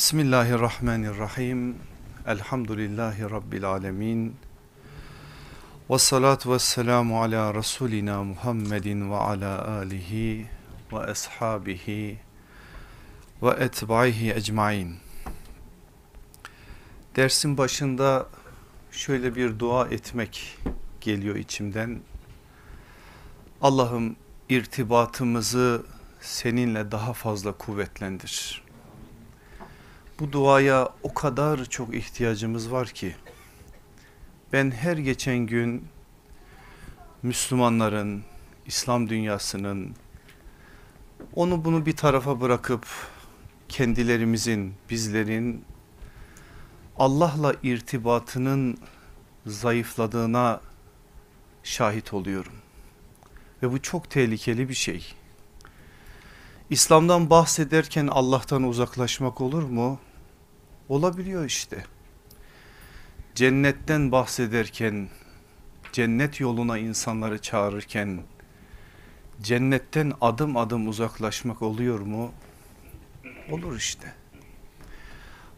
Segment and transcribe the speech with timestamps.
[0.00, 1.76] Bismillahirrahmanirrahim.
[2.26, 4.36] Elhamdülillahi Rabbil alemin.
[5.90, 10.46] Ve salatu ve selamu ala Resulina Muhammedin ve ala alihi
[10.92, 12.18] ve ashabihi
[13.42, 14.96] ve etbaihi ecmain.
[17.16, 18.26] Dersin başında
[18.90, 20.58] şöyle bir dua etmek
[21.00, 22.00] geliyor içimden.
[23.62, 24.16] Allah'ım
[24.48, 25.86] irtibatımızı
[26.20, 28.69] seninle daha fazla kuvvetlendir.
[30.20, 33.16] Bu duaya o kadar çok ihtiyacımız var ki
[34.52, 35.84] ben her geçen gün
[37.22, 38.24] Müslümanların,
[38.66, 39.94] İslam dünyasının
[41.34, 42.86] onu bunu bir tarafa bırakıp
[43.68, 45.64] kendilerimizin, bizlerin
[46.96, 48.78] Allah'la irtibatının
[49.46, 50.60] zayıfladığına
[51.62, 52.52] şahit oluyorum.
[53.62, 55.14] Ve bu çok tehlikeli bir şey.
[56.70, 59.98] İslam'dan bahsederken Allah'tan uzaklaşmak olur mu?
[60.90, 61.84] Olabiliyor işte.
[63.34, 65.08] Cennetten bahsederken,
[65.92, 68.22] cennet yoluna insanları çağırırken,
[69.42, 72.32] cennetten adım adım uzaklaşmak oluyor mu?
[73.50, 74.14] Olur işte.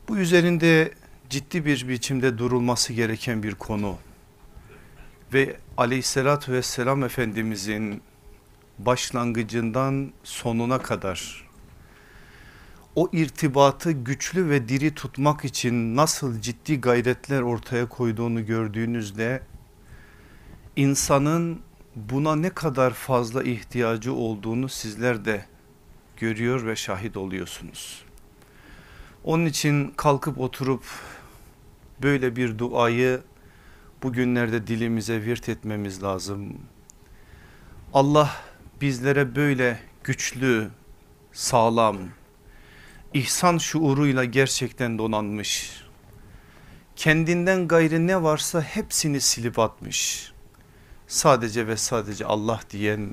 [0.09, 0.95] Bu üzerinde
[1.31, 3.97] ciddi bir biçimde durulması gereken bir konu.
[5.33, 8.03] Ve aleyhissalatü vesselam Efendimizin
[8.79, 11.52] başlangıcından sonuna kadar
[12.97, 19.43] o irtibatı güçlü ve diri tutmak için nasıl ciddi gayretler ortaya koyduğunu gördüğünüzde
[20.77, 21.61] insanın
[21.97, 25.45] buna ne kadar fazla ihtiyacı olduğunu sizler de
[26.17, 28.05] görüyor ve şahit oluyorsunuz.
[29.25, 30.85] Onun için kalkıp oturup
[32.03, 33.21] böyle bir duayı
[34.03, 36.59] bugünlerde dilimize virt etmemiz lazım.
[37.95, 38.31] Allah
[38.81, 40.71] bizlere böyle güçlü,
[41.33, 41.99] sağlam,
[43.15, 45.83] ihsan şuuruyla gerçekten donanmış.
[46.97, 50.33] Kendinden gayrı ne varsa hepsini silip atmış.
[51.07, 53.11] Sadece ve sadece Allah diyen,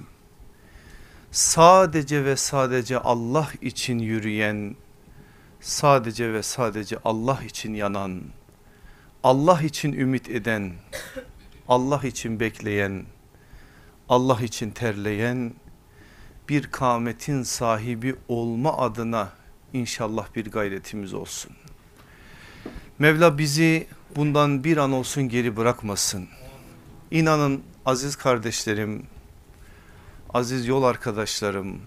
[1.32, 4.76] sadece ve sadece Allah için yürüyen,
[5.60, 8.22] sadece ve sadece Allah için yanan,
[9.24, 10.74] Allah için ümit eden,
[11.68, 13.06] Allah için bekleyen,
[14.10, 15.54] Allah için terleyen
[16.50, 19.39] bir kametin sahibi olma adına
[19.74, 21.52] inşallah bir gayretimiz olsun.
[23.00, 26.28] Mevla bizi bundan bir an olsun geri bırakmasın.
[27.12, 29.06] İnanın aziz kardeşlerim,
[30.34, 31.82] aziz yol arkadaşlarım,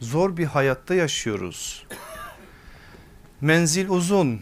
[0.00, 1.86] zor bir hayatta yaşıyoruz.
[3.40, 4.40] Menzil uzun,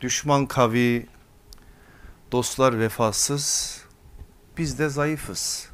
[0.00, 1.06] düşman kavi,
[2.32, 3.78] dostlar vefasız,
[4.58, 5.68] biz de zayıfız.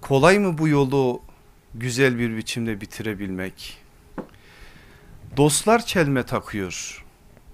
[0.00, 1.22] Kolay mı bu yolu
[1.74, 3.85] güzel bir biçimde bitirebilmek?
[5.36, 7.04] Dostlar çelme takıyor.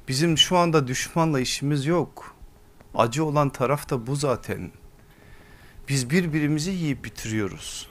[0.09, 2.37] Bizim şu anda düşmanla işimiz yok.
[2.94, 4.70] Acı olan taraf da bu zaten.
[5.88, 7.88] Biz birbirimizi yiyip bitiriyoruz.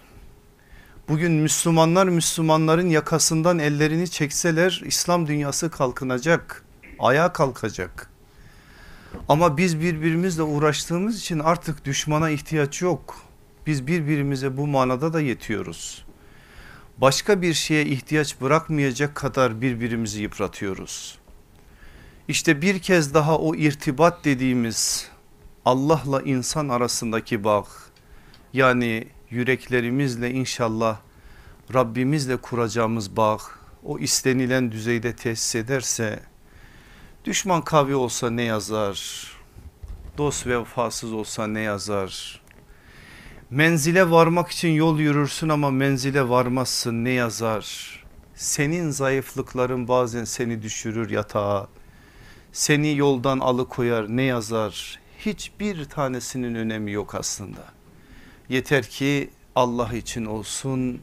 [1.09, 6.65] Bugün Müslümanlar Müslümanların yakasından ellerini çekseler İslam dünyası kalkınacak,
[6.99, 8.09] ayağa kalkacak.
[9.29, 13.21] Ama biz birbirimizle uğraştığımız için artık düşmana ihtiyaç yok.
[13.67, 16.05] Biz birbirimize bu manada da yetiyoruz.
[17.01, 21.17] Başka bir şeye ihtiyaç bırakmayacak kadar birbirimizi yıpratıyoruz.
[22.27, 25.09] İşte bir kez daha o irtibat dediğimiz
[25.65, 27.65] Allah'la insan arasındaki bağ
[28.53, 30.99] yani yüreklerimizle inşallah
[31.73, 33.37] Rabbimizle kuracağımız bağ
[33.83, 36.19] o istenilen düzeyde tesis ederse
[37.25, 39.27] düşman kavi olsa ne yazar
[40.17, 42.40] dost vefasız olsa ne yazar
[43.51, 47.65] Menzile varmak için yol yürürsün ama menzile varmazsın ne yazar?
[48.35, 51.67] Senin zayıflıkların bazen seni düşürür yatağa.
[52.51, 54.99] Seni yoldan alıkoyar ne yazar?
[55.17, 57.65] Hiçbir tanesinin önemi yok aslında.
[58.49, 61.01] Yeter ki Allah için olsun.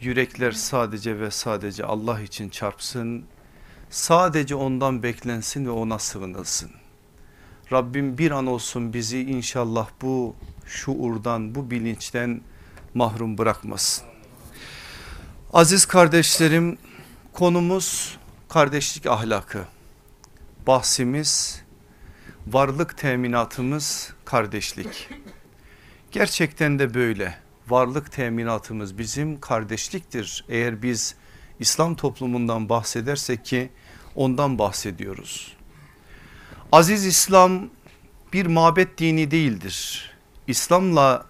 [0.00, 3.24] Yürekler sadece ve sadece Allah için çarpsın.
[3.90, 6.70] Sadece ondan beklensin ve ona sığınılsın.
[7.72, 10.34] Rabbim bir an olsun bizi inşallah bu
[10.72, 12.40] şuurdan bu bilinçten
[12.94, 14.04] mahrum bırakmasın.
[15.52, 16.78] Aziz kardeşlerim
[17.32, 19.64] konumuz kardeşlik ahlakı.
[20.66, 21.62] Bahsimiz
[22.46, 25.08] varlık teminatımız kardeşlik.
[26.10, 27.34] Gerçekten de böyle
[27.68, 30.44] varlık teminatımız bizim kardeşliktir.
[30.48, 31.14] Eğer biz
[31.60, 33.70] İslam toplumundan bahsedersek ki
[34.14, 35.56] ondan bahsediyoruz.
[36.72, 37.70] Aziz İslam
[38.32, 40.11] bir mabet dini değildir.
[40.46, 41.26] İslam'la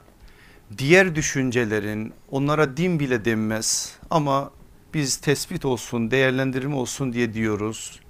[0.78, 4.50] diğer düşüncelerin onlara din bile denmez ama
[4.94, 8.00] biz tespit olsun değerlendirme olsun diye diyoruz.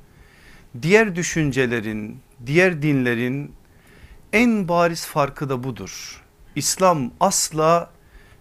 [0.82, 3.54] Diğer düşüncelerin diğer dinlerin
[4.32, 6.22] en bariz farkı da budur.
[6.56, 7.90] İslam asla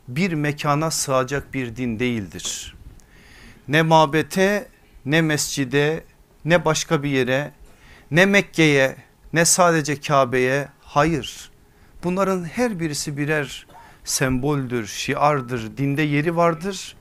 [0.08, 2.75] bir mekana sığacak bir din değildir.
[3.68, 4.68] Ne mabete
[5.06, 6.04] ne mescide
[6.46, 7.52] ne başka bir yere
[8.12, 8.96] ne Mekke'ye
[9.34, 11.50] ne sadece Kabe'ye hayır.
[12.03, 13.68] Bunların her birisi birer
[14.03, 16.95] semboldür, şiardır, dinde yeri vardır.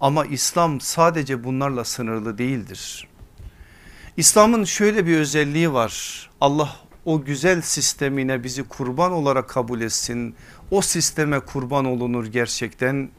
[0.00, 3.08] Ama İslam sadece bunlarla sınırlı değildir.
[4.16, 6.30] İslam'ın şöyle bir özelliği var.
[6.40, 10.34] Allah o güzel sistemine bizi kurban olarak kabul etsin.
[10.70, 13.10] O sisteme kurban olunur gerçekten.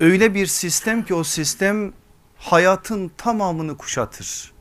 [0.00, 1.92] Öyle bir sistem ki o sistem
[2.36, 4.52] hayatın tamamını kuşatır.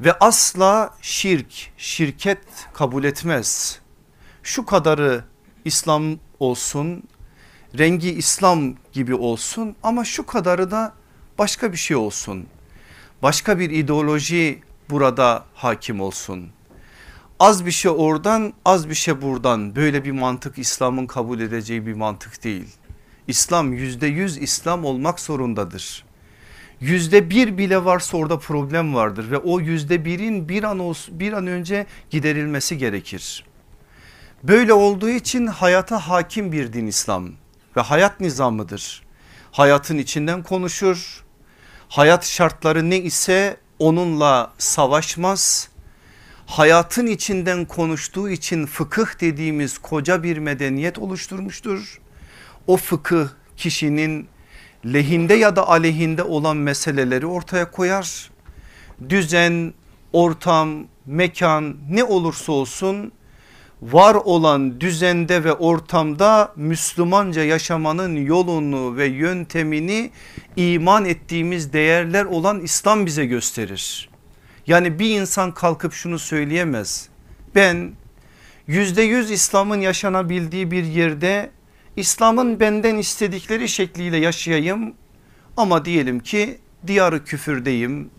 [0.00, 2.38] Ve asla şirk, şirket
[2.74, 3.80] kabul etmez.
[4.48, 5.24] Şu kadarı
[5.64, 7.02] İslam olsun,
[7.78, 10.92] rengi İslam gibi olsun ama şu kadarı da
[11.38, 12.46] başka bir şey olsun.
[13.22, 16.48] Başka bir ideoloji burada hakim olsun.
[17.40, 21.94] Az bir şey oradan az bir şey buradan böyle bir mantık İslam'ın kabul edeceği bir
[21.94, 22.68] mantık değil.
[23.26, 26.04] İslam yüzde yüz İslam olmak zorundadır.
[26.80, 31.32] Yüzde bir bile varsa orada problem vardır ve o yüzde birin bir an, olsun, bir
[31.32, 33.47] an önce giderilmesi gerekir.
[34.42, 37.30] Böyle olduğu için hayata hakim bir din İslam
[37.76, 39.02] ve hayat nizamıdır.
[39.52, 41.24] Hayatın içinden konuşur.
[41.88, 45.68] Hayat şartları ne ise onunla savaşmaz.
[46.46, 52.00] Hayatın içinden konuştuğu için fıkıh dediğimiz koca bir medeniyet oluşturmuştur.
[52.66, 54.28] O fıkıh kişinin
[54.86, 58.30] lehinde ya da aleyhinde olan meseleleri ortaya koyar.
[59.08, 59.74] Düzen,
[60.12, 63.12] ortam, mekan ne olursa olsun
[63.82, 70.10] var olan düzende ve ortamda Müslümanca yaşamanın yolunu ve yöntemini
[70.56, 74.08] iman ettiğimiz değerler olan İslam bize gösterir.
[74.66, 77.08] Yani bir insan kalkıp şunu söyleyemez.
[77.54, 77.92] Ben
[78.66, 81.50] yüzde yüz İslam'ın yaşanabildiği bir yerde
[81.96, 84.94] İslam'ın benden istedikleri şekliyle yaşayayım
[85.56, 88.10] ama diyelim ki diyarı küfürdeyim.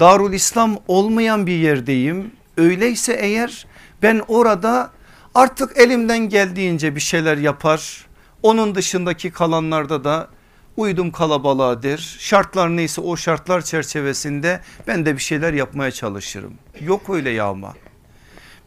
[0.00, 2.30] Darul İslam olmayan bir yerdeyim.
[2.56, 3.66] Öyleyse eğer
[4.02, 4.90] ben orada
[5.34, 8.06] artık elimden geldiğince bir şeyler yapar.
[8.42, 10.28] Onun dışındaki kalanlarda da
[10.76, 12.16] uydum kalabalığa der.
[12.18, 16.54] Şartlar neyse o şartlar çerçevesinde ben de bir şeyler yapmaya çalışırım.
[16.80, 17.74] Yok öyle yağma.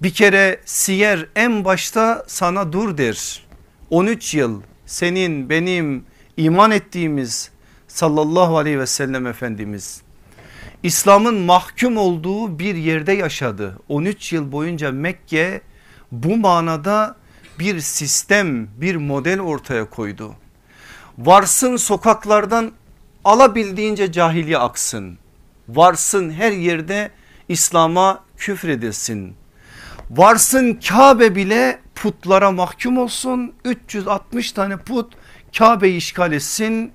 [0.01, 3.45] Bir kere siyer en başta sana dur der.
[3.89, 6.05] 13 yıl senin benim
[6.37, 7.51] iman ettiğimiz
[7.87, 10.01] sallallahu aleyhi ve sellem Efendimiz
[10.83, 13.79] İslam'ın mahkum olduğu bir yerde yaşadı.
[13.89, 15.61] 13 yıl boyunca Mekke
[16.11, 17.15] bu manada
[17.59, 20.35] bir sistem bir model ortaya koydu.
[21.17, 22.71] Varsın sokaklardan
[23.23, 25.17] alabildiğince cahiliye aksın.
[25.69, 27.11] Varsın her yerde
[27.49, 29.35] İslam'a küfredilsin.
[30.11, 33.53] Varsın Kabe bile putlara mahkum olsun.
[33.65, 35.13] 360 tane put
[35.57, 36.91] Kabe'yi işgal etsin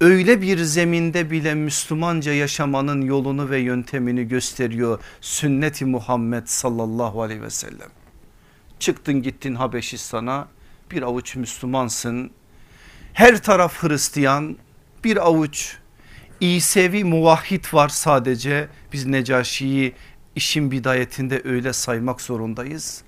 [0.00, 7.50] öyle bir zeminde bile Müslümanca yaşamanın yolunu ve yöntemini gösteriyor sünneti Muhammed sallallahu aleyhi ve
[7.50, 7.88] sellem.
[8.78, 10.48] Çıktın gittin Habeşistan'a
[10.90, 12.30] bir avuç Müslümansın.
[13.12, 14.58] Her taraf Hristiyan
[15.04, 15.76] bir avuç
[16.40, 19.94] İsevi muvahhid var sadece biz Necaşi'yi
[20.36, 23.02] işin bidayetinde öyle saymak zorundayız.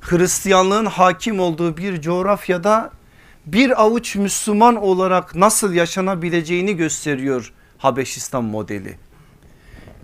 [0.00, 2.92] Hristiyanlığın hakim olduğu bir coğrafyada
[3.46, 8.98] bir avuç Müslüman olarak nasıl yaşanabileceğini gösteriyor Habeşistan modeli.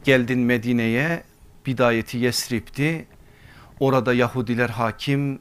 [0.04, 1.22] Geldin Medine'ye
[1.66, 3.06] bidayeti Yesrib'di.
[3.80, 5.38] Orada Yahudiler hakim,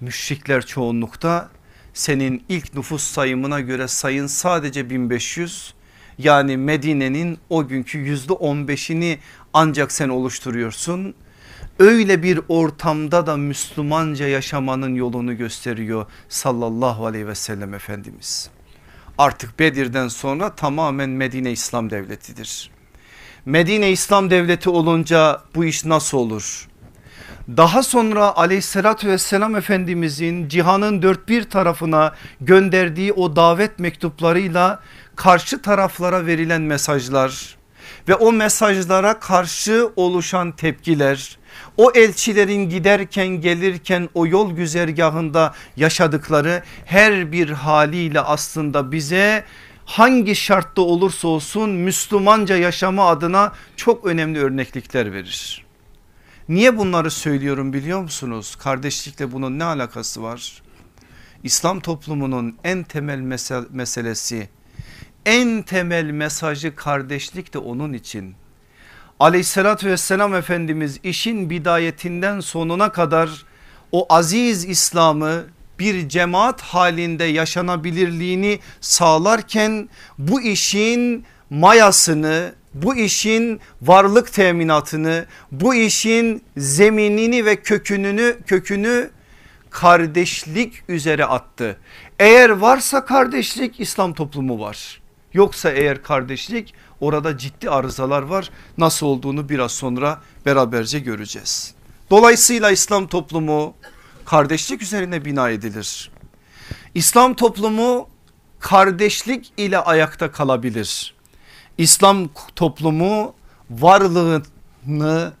[0.00, 1.48] müşrikler çoğunlukta.
[1.94, 5.74] Senin ilk nüfus sayımına göre sayın sadece 1500.
[6.18, 9.18] Yani Medine'nin o günkü yüzde 15'ini
[9.52, 11.14] ancak sen oluşturuyorsun
[11.78, 18.50] öyle bir ortamda da Müslümanca yaşamanın yolunu gösteriyor sallallahu aleyhi ve sellem Efendimiz.
[19.18, 22.70] Artık Bedir'den sonra tamamen Medine İslam Devleti'dir.
[23.44, 26.68] Medine İslam Devleti olunca bu iş nasıl olur?
[27.56, 34.80] Daha sonra aleyhissalatü vesselam Efendimizin cihanın dört bir tarafına gönderdiği o davet mektuplarıyla
[35.16, 37.56] karşı taraflara verilen mesajlar
[38.08, 41.37] ve o mesajlara karşı oluşan tepkiler
[41.76, 49.44] o elçilerin giderken gelirken o yol güzergahında yaşadıkları her bir haliyle aslında bize
[49.84, 55.64] hangi şartta olursa olsun Müslümanca yaşama adına çok önemli örneklikler verir.
[56.48, 58.56] Niye bunları söylüyorum biliyor musunuz?
[58.56, 60.62] Kardeşlikle bunun ne alakası var?
[61.42, 64.48] İslam toplumunun en temel meselesi
[65.26, 68.34] en temel mesajı kardeşlik de onun için.
[69.20, 73.44] Aleyhissalatü vesselam Efendimiz işin bidayetinden sonuna kadar
[73.92, 75.44] o aziz İslam'ı
[75.78, 87.44] bir cemaat halinde yaşanabilirliğini sağlarken bu işin mayasını bu işin varlık teminatını bu işin zeminini
[87.44, 89.10] ve kökününü kökünü
[89.70, 91.76] kardeşlik üzere attı.
[92.18, 94.97] Eğer varsa kardeşlik İslam toplumu var.
[95.34, 98.50] Yoksa eğer kardeşlik orada ciddi arızalar var.
[98.78, 101.74] Nasıl olduğunu biraz sonra beraberce göreceğiz.
[102.10, 103.74] Dolayısıyla İslam toplumu
[104.24, 106.10] kardeşlik üzerine bina edilir.
[106.94, 108.08] İslam toplumu
[108.60, 111.14] kardeşlik ile ayakta kalabilir.
[111.78, 113.34] İslam toplumu
[113.70, 115.32] varlığını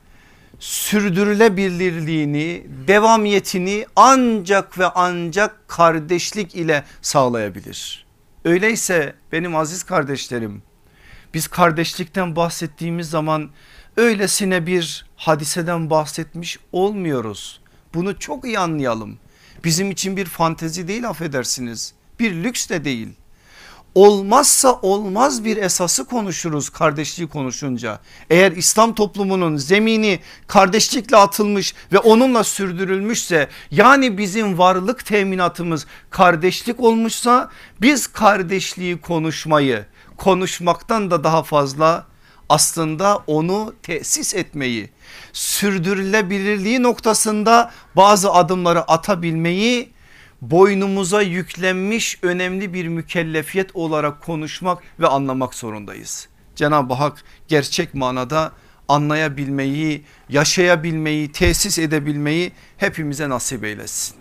[0.58, 8.07] sürdürülebilirliğini devamiyetini ancak ve ancak kardeşlik ile sağlayabilir.
[8.48, 10.62] Öyleyse benim aziz kardeşlerim
[11.34, 13.50] biz kardeşlikten bahsettiğimiz zaman
[13.96, 17.60] öylesine bir hadiseden bahsetmiş olmuyoruz.
[17.94, 19.18] Bunu çok iyi anlayalım.
[19.64, 23.08] Bizim için bir fantezi değil affedersiniz bir lüks de değil
[23.98, 28.00] olmazsa olmaz bir esası konuşuruz kardeşliği konuşunca.
[28.30, 37.50] Eğer İslam toplumunun zemini kardeşlikle atılmış ve onunla sürdürülmüşse yani bizim varlık teminatımız kardeşlik olmuşsa
[37.80, 39.86] biz kardeşliği konuşmayı
[40.16, 42.06] konuşmaktan da daha fazla
[42.48, 44.90] aslında onu tesis etmeyi
[45.32, 49.97] sürdürülebilirliği noktasında bazı adımları atabilmeyi
[50.40, 56.28] boynumuza yüklenmiş önemli bir mükellefiyet olarak konuşmak ve anlamak zorundayız.
[56.56, 58.52] Cenab-ı Hak gerçek manada
[58.88, 64.16] anlayabilmeyi, yaşayabilmeyi, tesis edebilmeyi hepimize nasip eylesin.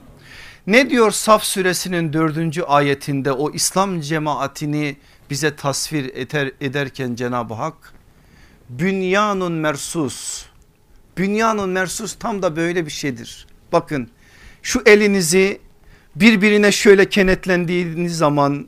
[0.68, 4.98] Ne diyor Saf suresinin dördüncü ayetinde o İslam cemaatini
[5.30, 7.94] bize tasvir eder, ederken Cenab-ı Hak
[8.70, 10.46] bünyanun mersus
[11.18, 13.48] bünyanun mersus tam da böyle bir şeydir.
[13.72, 14.10] Bakın
[14.64, 15.60] şu elinizi
[16.20, 18.68] birbirine şöyle kenetlendiğiniz zaman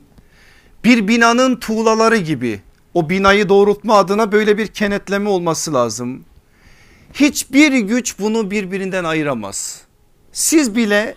[0.84, 2.60] bir binanın tuğlaları gibi
[2.94, 6.24] o binayı doğrultma adına böyle bir kenetleme olması lazım.
[7.14, 9.80] Hiçbir güç bunu birbirinden ayıramaz.
[10.32, 11.14] Siz bile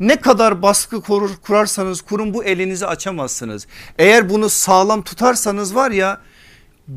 [0.00, 3.66] ne kadar baskı korur, kurarsanız kurun bu elinizi açamazsınız.
[3.98, 6.20] Eğer bunu sağlam tutarsanız var ya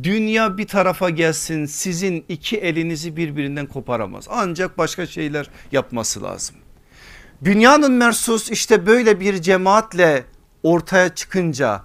[0.03, 4.25] dünya bir tarafa gelsin sizin iki elinizi birbirinden koparamaz.
[4.29, 6.55] Ancak başka şeyler yapması lazım.
[7.43, 10.25] Dünyanın mersus işte böyle bir cemaatle
[10.63, 11.83] ortaya çıkınca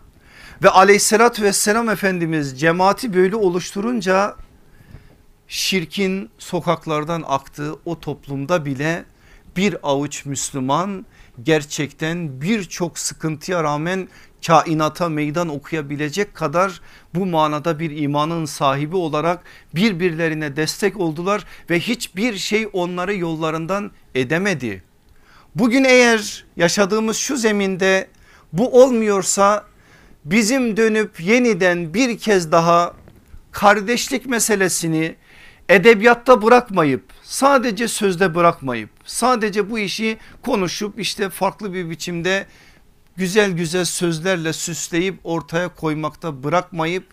[0.63, 4.37] ve aleyhissalatü vesselam Efendimiz cemaati böyle oluşturunca
[5.49, 9.05] şirkin sokaklardan aktığı o toplumda bile
[9.57, 11.07] bir avuç Müslüman
[11.43, 14.09] gerçekten birçok sıkıntıya rağmen
[14.47, 16.81] kainata meydan okuyabilecek kadar
[17.15, 19.45] bu manada bir imanın sahibi olarak
[19.75, 24.83] birbirlerine destek oldular ve hiçbir şey onları yollarından edemedi.
[25.59, 28.09] Bugün eğer yaşadığımız şu zeminde
[28.53, 29.65] bu olmuyorsa
[30.25, 32.95] bizim dönüp yeniden bir kez daha
[33.53, 35.17] kardeşlik meselesini
[35.69, 42.47] edebiyatta bırakmayıp sadece sözde bırakmayıp sadece bu işi konuşup işte farklı bir biçimde
[43.17, 47.05] güzel güzel sözlerle süsleyip ortaya koymakta bırakmayıp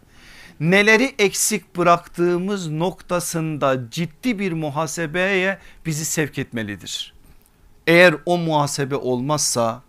[0.60, 7.13] neleri eksik bıraktığımız noktasında ciddi bir muhasebeye bizi sevk etmelidir.
[7.88, 9.82] Eğer o muhasebe olmazsa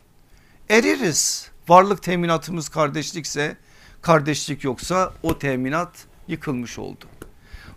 [0.69, 1.51] eririz.
[1.69, 3.57] Varlık teminatımız kardeşlikse
[4.03, 7.05] kardeşlik yoksa o teminat yıkılmış oldu.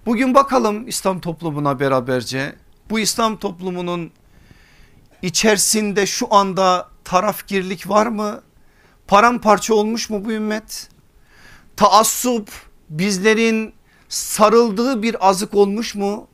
[0.05, 2.55] Bugün bakalım İslam toplumuna beraberce
[2.89, 4.12] bu İslam toplumunun
[5.21, 8.41] içerisinde şu anda tarafgirlik var mı?
[9.07, 10.89] Paramparça olmuş mu bu ümmet?
[11.75, 12.50] Taassup
[12.89, 13.74] bizlerin
[14.09, 16.27] sarıldığı bir azık olmuş mu?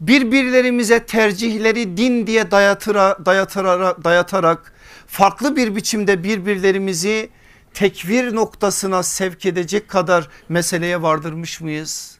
[0.00, 4.72] Birbirlerimize tercihleri din diye dayatıra, dayatıra, dayatarak
[5.06, 7.30] farklı bir biçimde birbirlerimizi
[7.74, 12.18] tekvir noktasına sevk edecek kadar meseleye vardırmış mıyız?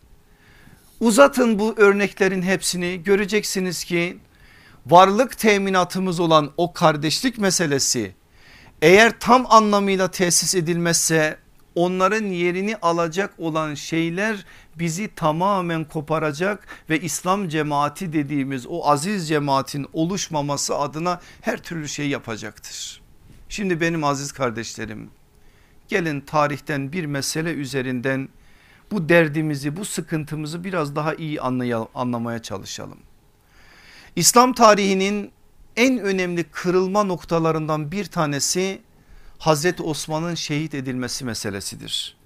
[1.01, 4.19] Uzatın bu örneklerin hepsini göreceksiniz ki
[4.87, 8.15] varlık teminatımız olan o kardeşlik meselesi
[8.83, 11.39] eğer tam anlamıyla tesis edilmezse
[11.75, 14.45] onların yerini alacak olan şeyler
[14.79, 22.09] bizi tamamen koparacak ve İslam cemaati dediğimiz o aziz cemaatin oluşmaması adına her türlü şey
[22.09, 23.01] yapacaktır.
[23.49, 25.11] Şimdi benim aziz kardeşlerim
[25.91, 28.29] gelin tarihten bir mesele üzerinden
[28.91, 31.41] bu derdimizi bu sıkıntımızı biraz daha iyi
[31.95, 32.99] anlamaya çalışalım.
[34.17, 35.33] İslam tarihinin
[35.77, 38.81] en önemli kırılma noktalarından bir tanesi
[39.41, 42.17] Hazreti Osman'ın şehit edilmesi meselesidir.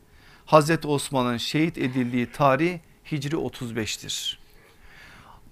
[0.46, 2.78] Hazreti Osman'ın şehit edildiği tarih
[3.12, 4.36] Hicri 35'tir.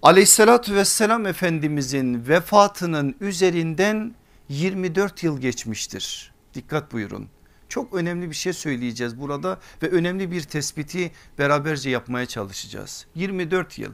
[0.02, 4.14] Aleyhissalatü vesselam Efendimizin vefatının üzerinden
[4.48, 6.32] 24 yıl geçmiştir.
[6.54, 7.28] Dikkat buyurun.
[7.68, 13.06] Çok önemli bir şey söyleyeceğiz burada ve önemli bir tespiti beraberce yapmaya çalışacağız.
[13.14, 13.92] 24 yıl.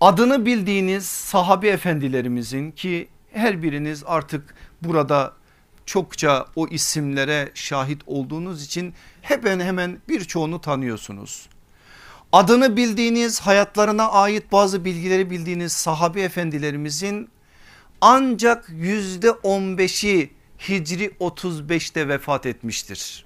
[0.00, 5.41] Adını bildiğiniz sahabi efendilerimizin ki her biriniz artık burada
[5.86, 11.48] çokça o isimlere şahit olduğunuz için hemen hemen birçoğunu tanıyorsunuz.
[12.32, 17.28] Adını bildiğiniz hayatlarına ait bazı bilgileri bildiğiniz sahabi efendilerimizin
[18.00, 20.30] ancak yüzde 15'i
[20.68, 23.24] Hicri 35'te vefat etmiştir.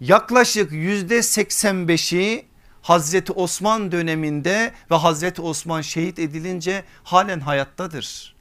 [0.00, 2.44] Yaklaşık yüzde 85'i
[2.82, 8.34] Hazreti Osman döneminde ve Hazreti Osman şehit edilince halen hayattadır.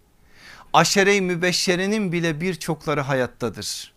[0.74, 3.94] Aşere-i Mübeşşere'nin bile birçokları hayattadır.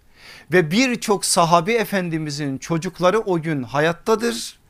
[0.53, 4.63] Ve birçok sahabi efendimizin çocukları o gün hayattadır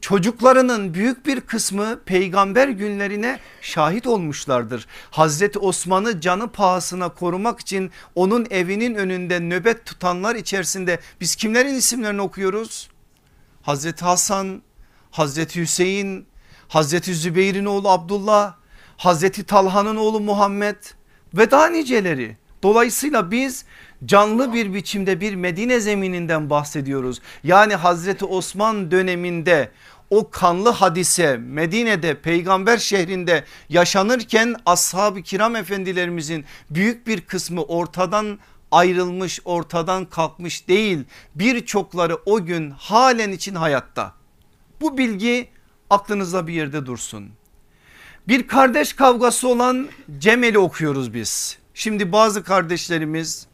[0.00, 4.86] çocuklarının büyük bir kısmı peygamber günlerine şahit olmuşlardır.
[5.10, 12.20] Hazreti Osman'ı canı pahasına korumak için onun evinin önünde nöbet tutanlar içerisinde biz kimlerin isimlerini
[12.20, 12.90] okuyoruz?
[13.62, 14.62] Hazreti Hasan,
[15.10, 16.26] Hazreti Hüseyin,
[16.68, 18.54] Hazreti Zübeyir'in oğlu Abdullah,
[18.96, 20.76] Hazreti Talha'nın oğlu Muhammed
[21.34, 22.36] ve daha niceleri.
[22.62, 23.64] Dolayısıyla biz
[24.04, 27.20] canlı bir biçimde bir Medine zemininden bahsediyoruz.
[27.44, 29.70] Yani Hazreti Osman döneminde
[30.10, 38.38] o kanlı hadise Medine'de peygamber şehrinde yaşanırken ashab-ı kiram efendilerimizin büyük bir kısmı ortadan
[38.70, 44.14] ayrılmış ortadan kalkmış değil birçokları o gün halen için hayatta.
[44.80, 45.48] Bu bilgi
[45.90, 47.30] aklınızda bir yerde dursun.
[48.30, 51.58] Bir kardeş kavgası olan Cemel'i okuyoruz biz.
[51.74, 53.46] Şimdi bazı kardeşlerimiz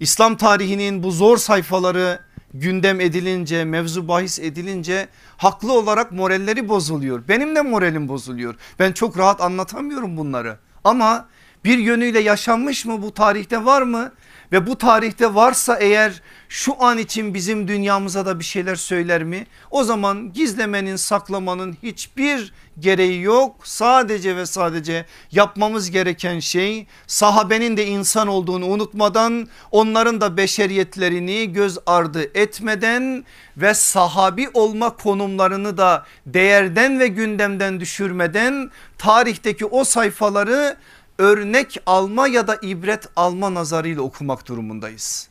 [0.00, 2.20] İslam tarihinin bu zor sayfaları
[2.54, 7.28] gündem edilince mevzu bahis edilince haklı olarak moralleri bozuluyor.
[7.28, 8.54] Benim de moralim bozuluyor.
[8.78, 11.28] Ben çok rahat anlatamıyorum bunları ama
[11.64, 14.12] bir yönüyle yaşanmış mı bu tarihte var mı?
[14.52, 19.46] Ve bu tarihte varsa eğer şu an için bizim dünyamıza da bir şeyler söyler mi?
[19.70, 23.56] O zaman gizlemenin saklamanın hiçbir gereği yok.
[23.64, 31.78] Sadece ve sadece yapmamız gereken şey sahabenin de insan olduğunu unutmadan onların da beşeriyetlerini göz
[31.86, 33.24] ardı etmeden
[33.56, 40.76] ve sahabi olma konumlarını da değerden ve gündemden düşürmeden tarihteki o sayfaları
[41.18, 45.28] örnek alma ya da ibret alma nazarıyla okumak durumundayız.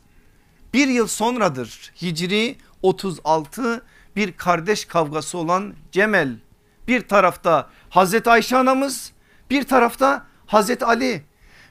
[0.74, 3.82] Bir yıl sonradır Hicri 36
[4.16, 6.36] bir kardeş kavgası olan Cemel.
[6.88, 9.12] Bir tarafta Hazreti Ayşe anamız
[9.50, 11.22] bir tarafta Hazreti Ali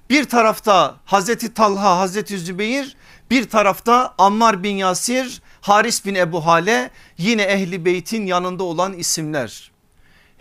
[0.09, 2.97] bir tarafta Hazreti Talha Hazreti Zübeyir
[3.31, 9.72] bir tarafta Ammar bin Yasir Haris bin Ebu Hale yine ehli beytin yanında olan isimler.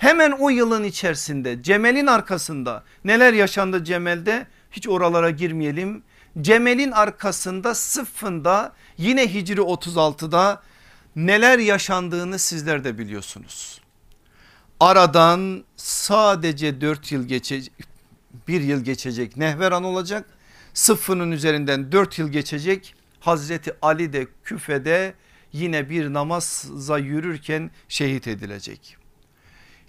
[0.02, 6.02] Hemen o yılın içerisinde Cemel'in arkasında neler yaşandı Cemel'de hiç oralara girmeyelim.
[6.40, 10.62] Cemel'in arkasında sıfında yine Hicri 36'da
[11.16, 13.80] neler yaşandığını sizler de biliyorsunuz.
[14.80, 17.72] Aradan sadece 4 yıl geçecek
[18.48, 20.26] bir yıl geçecek Nehveran olacak
[20.74, 25.14] sıfının üzerinden 4 yıl geçecek Hazreti Ali de küfede
[25.52, 29.01] yine bir namaza yürürken şehit edilecek.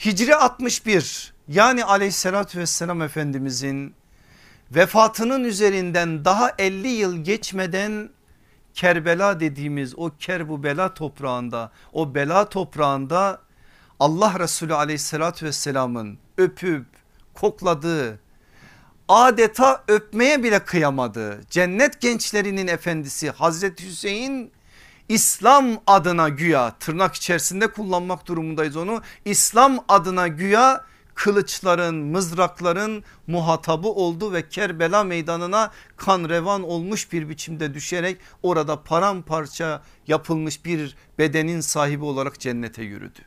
[0.05, 3.95] Hicri 61 yani aleyhissalatü vesselam efendimizin
[4.71, 8.09] vefatının üzerinden daha 50 yıl geçmeden
[8.73, 13.41] Kerbela dediğimiz o kerbu bela toprağında o bela toprağında
[13.99, 16.85] Allah Resulü aleyhissalatü vesselamın öpüp
[17.33, 18.19] kokladığı
[19.07, 24.51] adeta öpmeye bile kıyamadığı cennet gençlerinin efendisi Hazreti Hüseyin
[25.09, 29.01] İslam adına güya tırnak içerisinde kullanmak durumundayız onu.
[29.25, 30.85] İslam adına güya
[31.15, 39.83] kılıçların mızrakların muhatabı oldu ve Kerbela meydanına kan revan olmuş bir biçimde düşerek orada paramparça
[40.07, 43.19] yapılmış bir bedenin sahibi olarak cennete yürüdü.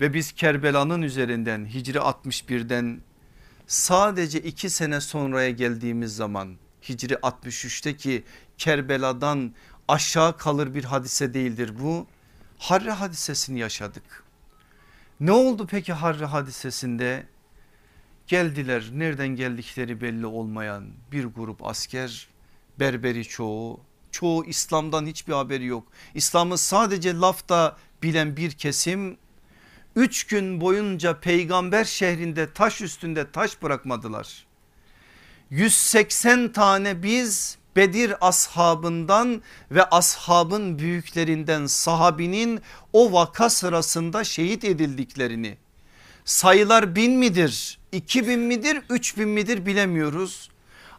[0.00, 3.00] Ve biz Kerbela'nın üzerinden Hicri 61'den
[3.66, 6.56] sadece iki sene sonraya geldiğimiz zaman
[6.88, 8.22] Hicri 63'teki
[8.58, 9.54] Kerbela'dan
[9.88, 12.06] aşağı kalır bir hadise değildir bu.
[12.58, 14.24] Harre hadisesini yaşadık.
[15.20, 17.26] Ne oldu peki Harre hadisesinde?
[18.26, 22.28] Geldiler nereden geldikleri belli olmayan bir grup asker
[22.78, 25.88] berberi çoğu çoğu İslam'dan hiçbir haberi yok.
[26.14, 29.16] İslam'ı sadece lafta bilen bir kesim
[29.96, 34.46] üç gün boyunca peygamber şehrinde taş üstünde taş bırakmadılar.
[35.50, 42.60] 180 tane biz Bedir ashabından ve ashabın büyüklerinden sahabinin
[42.92, 45.58] o vaka sırasında şehit edildiklerini
[46.26, 50.50] sayılar bin midir, iki bin midir, üç bin midir bilemiyoruz.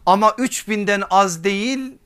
[0.06, 1.98] Ama üç binden az değil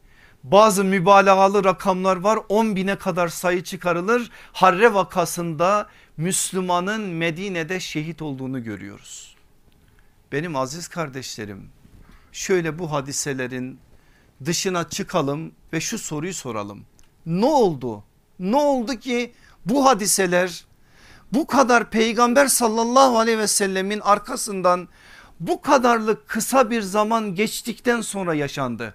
[0.45, 4.31] bazı mübalağalı rakamlar var 10 bine kadar sayı çıkarılır.
[4.53, 9.37] Harre vakasında Müslümanın Medine'de şehit olduğunu görüyoruz.
[10.33, 11.69] Benim aziz kardeşlerim
[12.33, 13.79] şöyle bu hadiselerin
[14.47, 16.85] dışına çıkalım ve şu soruyu soralım.
[17.27, 18.05] Ne oldu?
[18.39, 19.33] Ne oldu ki
[19.67, 20.65] bu hadiseler
[21.33, 24.89] bu kadar peygamber sallallahu aleyhi ve sellemin arkasından
[25.41, 28.95] bu kadarlık kısa bir zaman geçtikten sonra yaşandı.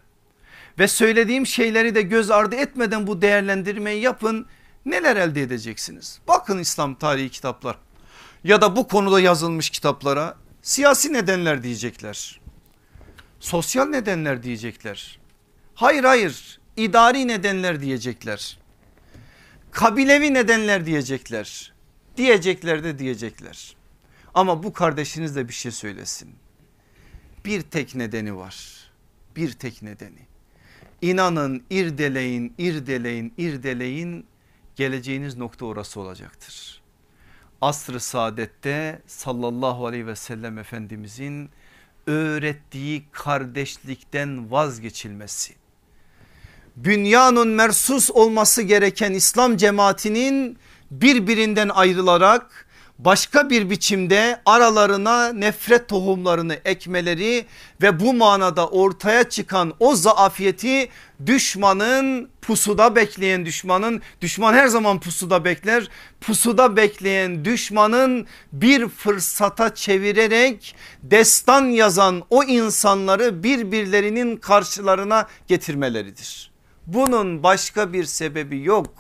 [0.79, 4.45] Ve söylediğim şeyleri de göz ardı etmeden bu değerlendirmeyi yapın.
[4.85, 6.19] Neler elde edeceksiniz?
[6.27, 7.77] Bakın İslam tarihi kitaplar
[8.43, 12.41] ya da bu konuda yazılmış kitaplara siyasi nedenler diyecekler.
[13.39, 15.19] Sosyal nedenler diyecekler.
[15.77, 18.59] Hayır hayır idari nedenler diyecekler.
[19.71, 21.73] Kabilevi nedenler diyecekler.
[22.17, 23.75] Diyecekler de diyecekler.
[24.33, 26.35] Ama bu kardeşiniz de bir şey söylesin.
[27.45, 28.55] Bir tek nedeni var.
[29.35, 30.19] Bir tek nedeni.
[31.01, 34.25] İnanın irdeleyin, irdeleyin, irdeleyin
[34.75, 36.81] geleceğiniz nokta orası olacaktır.
[37.61, 41.49] Asr-ı saadette sallallahu aleyhi ve sellem efendimizin
[42.07, 45.66] öğrettiği kardeşlikten vazgeçilmesi.
[46.77, 50.57] Bünyanın mersus olması gereken İslam cemaatinin
[50.91, 52.67] birbirinden ayrılarak
[52.99, 57.45] başka bir biçimde aralarına nefret tohumlarını ekmeleri
[57.81, 60.89] ve bu manada ortaya çıkan o zaafiyeti
[61.25, 65.89] düşmanın pusuda bekleyen düşmanın düşman her zaman pusuda bekler
[66.21, 76.56] pusuda bekleyen düşmanın bir fırsata çevirerek destan yazan o insanları birbirlerinin karşılarına getirmeleridir.
[76.87, 78.93] Bunun başka bir sebebi yok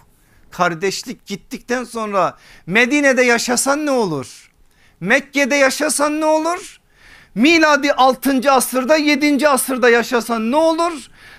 [0.51, 4.51] kardeşlik gittikten sonra Medine'de yaşasan ne olur?
[4.99, 6.79] Mekke'de yaşasan ne olur?
[7.35, 8.51] Miladi 6.
[8.51, 9.49] asırda 7.
[9.49, 10.93] asırda yaşasan ne olur?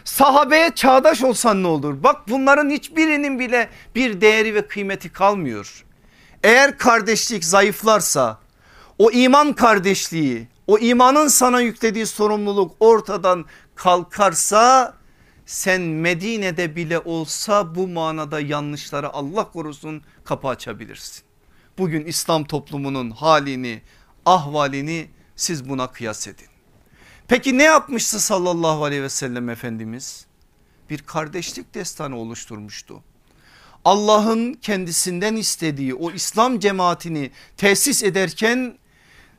[0.04, 2.02] Sahabeye çağdaş olsan ne olur?
[2.02, 5.84] Bak bunların hiçbirinin bile bir değeri ve kıymeti kalmıyor.
[6.44, 8.38] Eğer kardeşlik zayıflarsa
[8.98, 14.97] o iman kardeşliği o imanın sana yüklediği sorumluluk ortadan kalkarsa
[15.48, 21.22] sen Medine'de bile olsa bu manada yanlışlara Allah korusun kapı açabilirsin.
[21.78, 23.82] Bugün İslam toplumunun halini
[24.26, 26.46] ahvalini siz buna kıyas edin.
[27.28, 30.26] Peki ne yapmıştı sallallahu aleyhi ve sellem Efendimiz?
[30.90, 33.02] Bir kardeşlik destanı oluşturmuştu.
[33.84, 38.78] Allah'ın kendisinden istediği o İslam cemaatini tesis ederken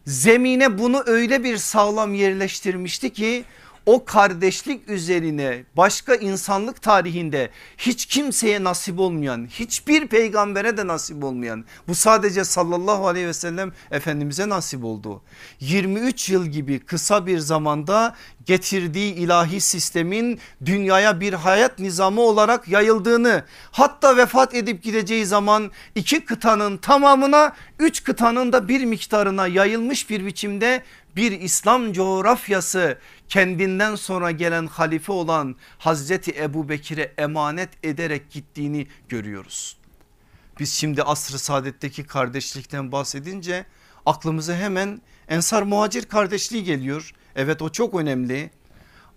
[0.05, 3.45] zemine bunu öyle bir sağlam yerleştirmişti ki
[3.89, 11.65] o kardeşlik üzerine başka insanlık tarihinde hiç kimseye nasip olmayan hiçbir peygambere de nasip olmayan
[11.87, 15.21] bu sadece sallallahu aleyhi ve sellem efendimize nasip oldu.
[15.59, 23.43] 23 yıl gibi kısa bir zamanda getirdiği ilahi sistemin dünyaya bir hayat nizamı olarak yayıldığını
[23.71, 30.25] hatta vefat edip gideceği zaman iki kıtanın tamamına üç kıtanın da bir miktarına yayılmış bir
[30.25, 30.83] biçimde
[31.15, 32.97] bir İslam coğrafyası
[33.29, 39.77] kendinden sonra gelen halife olan Hazreti Ebu Bekir'e emanet ederek gittiğini görüyoruz.
[40.59, 43.65] Biz şimdi asr-ı saadetteki kardeşlikten bahsedince
[44.05, 47.11] aklımıza hemen Ensar Muhacir kardeşliği geliyor.
[47.35, 48.51] Evet o çok önemli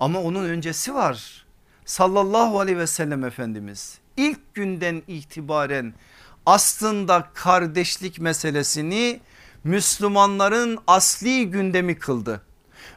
[0.00, 1.46] ama onun öncesi var.
[1.84, 5.94] Sallallahu aleyhi ve sellem Efendimiz ilk günden itibaren
[6.46, 9.20] aslında kardeşlik meselesini
[9.64, 12.42] Müslümanların asli gündemi kıldı.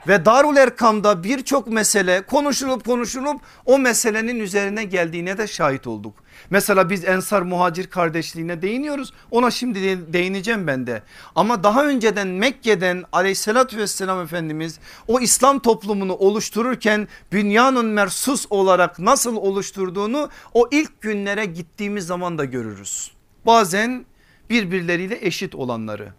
[0.08, 6.14] Ve Darul Erkam'da birçok mesele konuşulup konuşulup o meselenin üzerine geldiğine de şahit olduk.
[6.50, 11.04] Mesela biz Ensar Muhacir kardeşliğine değiniyoruz ona şimdi değineceğim ben de.
[11.36, 19.36] Ama daha önceden Mekke'den aleyhissalatü vesselam Efendimiz o İslam toplumunu oluştururken dünyanın mersus olarak nasıl
[19.36, 23.12] oluşturduğunu o ilk günlere gittiğimiz zaman da görürüz.
[23.46, 24.06] Bazen
[24.50, 26.14] birbirleriyle eşit olanları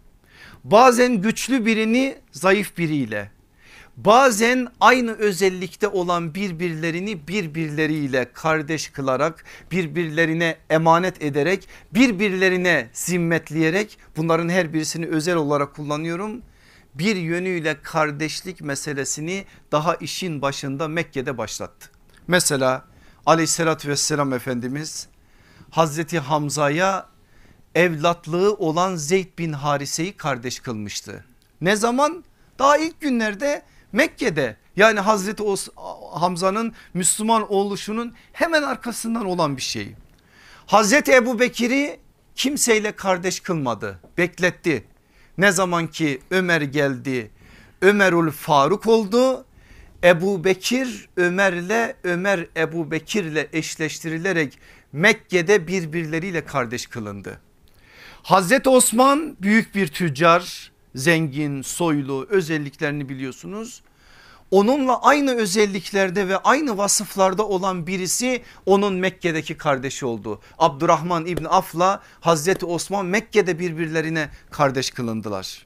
[0.63, 3.36] bazen güçlü birini zayıf biriyle
[3.97, 14.73] bazen aynı özellikte olan birbirlerini birbirleriyle kardeş kılarak birbirlerine emanet ederek birbirlerine zimmetleyerek bunların her
[14.73, 16.41] birisini özel olarak kullanıyorum.
[16.93, 21.89] Bir yönüyle kardeşlik meselesini daha işin başında Mekke'de başlattı.
[22.27, 22.85] Mesela
[23.25, 25.07] aleyhissalatü vesselam Efendimiz
[25.69, 27.05] Hazreti Hamza'ya
[27.75, 31.25] evlatlığı olan Zeyd bin Harise'yi kardeş kılmıştı.
[31.61, 32.23] Ne zaman?
[32.59, 33.63] Daha ilk günlerde
[33.97, 35.43] Mekke'de yani Hazreti,
[36.13, 39.95] Hamza'nın Müslüman oluşunun hemen arkasından olan bir şey.
[40.65, 41.99] Hazreti Ebu Bekir'i
[42.35, 44.85] kimseyle kardeş kılmadı bekletti.
[45.37, 47.31] Ne zaman ki Ömer geldi
[47.81, 49.45] Ömerül Faruk oldu
[50.03, 54.59] Ebu Bekir Ömer'le Ömer Ebu Bekir'le eşleştirilerek
[54.93, 57.41] Mekke'de birbirleriyle kardeş kılındı.
[58.23, 63.81] Hazreti Osman büyük bir tüccar zengin soylu özelliklerini biliyorsunuz.
[64.51, 70.39] Onunla aynı özelliklerde ve aynı vasıflarda olan birisi onun Mekke'deki kardeşi oldu.
[70.59, 75.65] Abdurrahman İbni Af'la Hazreti Osman Mekke'de birbirlerine kardeş kılındılar.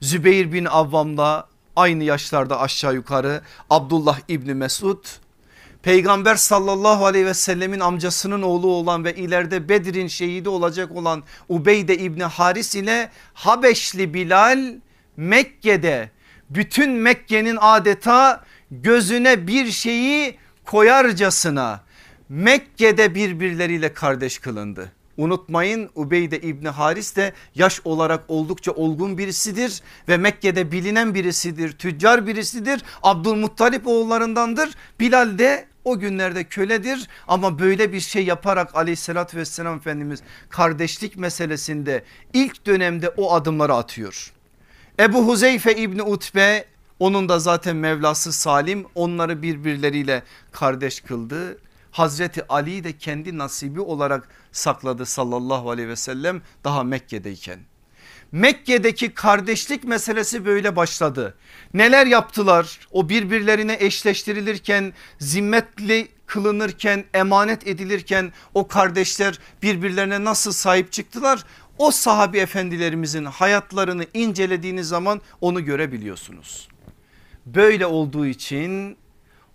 [0.00, 5.04] Zübeyir bin Avvam'la aynı yaşlarda aşağı yukarı Abdullah İbni Mesud
[5.82, 11.98] Peygamber sallallahu aleyhi ve sellemin amcasının oğlu olan ve ileride Bedir'in şehidi olacak olan Ubeyde
[11.98, 14.74] İbni Haris ile Habeşli Bilal
[15.16, 16.10] Mekke'de
[16.50, 21.80] bütün Mekke'nin adeta gözüne bir şeyi koyarcasına
[22.28, 24.92] Mekke'de birbirleriyle kardeş kılındı.
[25.16, 32.26] Unutmayın Ubeyde İbni Haris de yaş olarak oldukça olgun birisidir ve Mekke'de bilinen birisidir, tüccar
[32.26, 32.82] birisidir.
[33.02, 34.70] Abdülmuttalip oğullarındandır.
[35.00, 42.04] Bilal de o günlerde köledir ama böyle bir şey yaparak aleyhissalatü vesselam Efendimiz kardeşlik meselesinde
[42.32, 44.32] ilk dönemde o adımları atıyor.
[45.00, 46.64] Ebu Huzeyfe İbni Utbe
[46.98, 51.58] onun da zaten Mevlası Salim onları birbirleriyle kardeş kıldı.
[51.90, 57.58] Hazreti Ali de kendi nasibi olarak sakladı sallallahu aleyhi ve sellem daha Mekke'deyken.
[58.32, 61.34] Mekke'deki kardeşlik meselesi böyle başladı.
[61.74, 62.80] Neler yaptılar?
[62.92, 71.44] O birbirlerine eşleştirilirken, zimmetli kılınırken, emanet edilirken o kardeşler birbirlerine nasıl sahip çıktılar?
[71.78, 76.68] O sahabi efendilerimizin hayatlarını incelediğiniz zaman onu görebiliyorsunuz.
[77.46, 78.96] Böyle olduğu için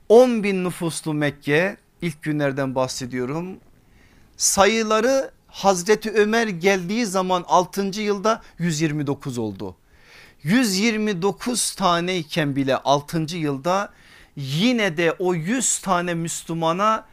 [0.09, 3.57] 10 bin nüfuslu Mekke ilk günlerden bahsediyorum.
[4.37, 8.01] Sayıları Hazreti Ömer geldiği zaman 6.
[8.01, 9.75] yılda 129 oldu.
[10.43, 13.37] 129 taneyken bile 6.
[13.37, 13.93] yılda
[14.35, 17.05] yine de o 100 tane Müslümana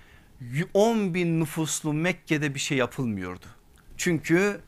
[0.75, 3.47] 10 bin nüfuslu Mekke'de bir şey yapılmıyordu.
[3.97, 4.61] Çünkü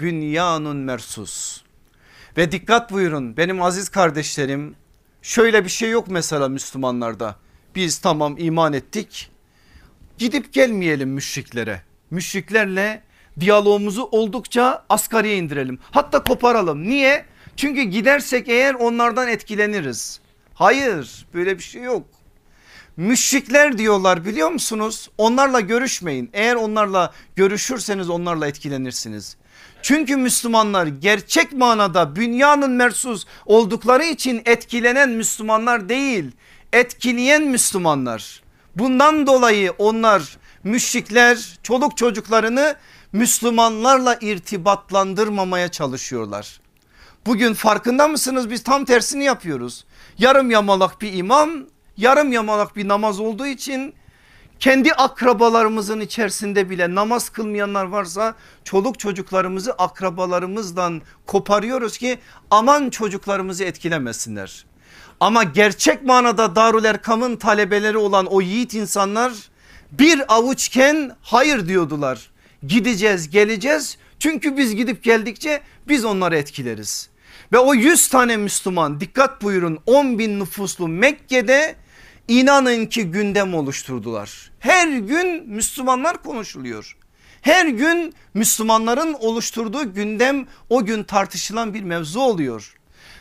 [0.00, 1.62] bünyanun mersus.
[2.36, 4.74] Ve dikkat buyurun benim aziz kardeşlerim
[5.22, 7.36] şöyle bir şey yok mesela Müslümanlarda.
[7.74, 9.30] Biz tamam iman ettik
[10.18, 11.82] gidip gelmeyelim müşriklere.
[12.10, 13.02] Müşriklerle
[13.40, 15.78] diyalogumuzu oldukça asgariye indirelim.
[15.90, 16.88] Hatta koparalım.
[16.88, 17.24] Niye?
[17.56, 20.20] Çünkü gidersek eğer onlardan etkileniriz.
[20.54, 22.06] Hayır böyle bir şey yok.
[22.96, 25.10] Müşrikler diyorlar biliyor musunuz?
[25.18, 26.30] Onlarla görüşmeyin.
[26.32, 29.36] Eğer onlarla görüşürseniz onlarla etkilenirsiniz.
[29.82, 36.24] Çünkü Müslümanlar gerçek manada dünyanın mersus oldukları için etkilenen Müslümanlar değil.
[36.72, 38.42] Etkileyen Müslümanlar.
[38.76, 42.76] Bundan dolayı onlar müşrikler çoluk çocuklarını
[43.12, 46.60] Müslümanlarla irtibatlandırmamaya çalışıyorlar.
[47.26, 49.84] Bugün farkında mısınız biz tam tersini yapıyoruz.
[50.18, 51.50] Yarım yamalak bir imam
[51.96, 53.94] yarım yamalak bir namaz olduğu için
[54.60, 62.18] kendi akrabalarımızın içerisinde bile namaz kılmayanlar varsa çoluk çocuklarımızı akrabalarımızdan koparıyoruz ki
[62.50, 64.64] aman çocuklarımızı etkilemesinler.
[65.20, 69.32] Ama gerçek manada Darül Erkam'ın talebeleri olan o yiğit insanlar
[69.92, 72.30] bir avuçken hayır diyordular.
[72.66, 77.08] Gideceğiz geleceğiz çünkü biz gidip geldikçe biz onları etkileriz.
[77.52, 81.76] Ve o 100 tane Müslüman dikkat buyurun 10 bin nüfuslu Mekke'de
[82.28, 84.50] inanın ki gündem oluşturdular.
[84.58, 86.96] Her gün Müslümanlar konuşuluyor.
[87.42, 92.74] Her gün Müslümanların oluşturduğu gündem o gün tartışılan bir mevzu oluyor.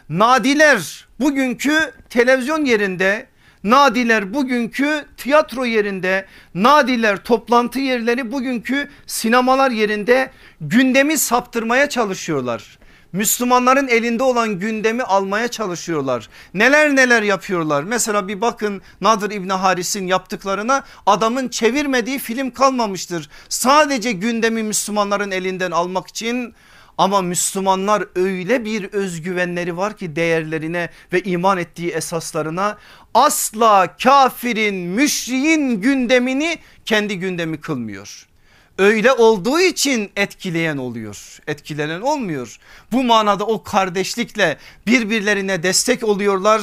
[0.10, 3.28] Nadiler bugünkü televizyon yerinde
[3.66, 12.80] Nadiler bugünkü tiyatro yerinde, nadiler toplantı yerleri bugünkü sinemalar yerinde gündemi saptırmaya çalışıyorlar.
[13.16, 16.30] Müslümanların elinde olan gündemi almaya çalışıyorlar.
[16.54, 17.84] Neler neler yapıyorlar.
[17.84, 23.30] Mesela bir bakın Nadir İbni Haris'in yaptıklarına adamın çevirmediği film kalmamıştır.
[23.50, 26.54] Sadece gündemi Müslümanların elinden almak için
[26.98, 32.78] ama Müslümanlar öyle bir özgüvenleri var ki değerlerine ve iman ettiği esaslarına
[33.14, 38.28] asla kafirin müşriğin gündemini kendi gündemi kılmıyor.
[38.78, 42.58] Öyle olduğu için etkileyen oluyor etkilenen olmuyor.
[42.92, 44.58] Bu manada o kardeşlikle
[44.88, 46.62] birbirlerine destek oluyorlar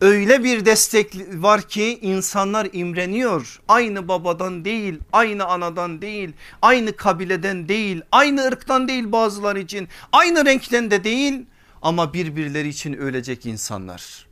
[0.00, 3.60] öyle bir destek var ki insanlar imreniyor.
[3.68, 10.44] Aynı babadan değil, aynı anadan değil, aynı kabileden değil, aynı ırktan değil bazıları için, aynı
[10.44, 11.46] renkten de değil
[11.82, 14.26] ama birbirleri için ölecek insanlar.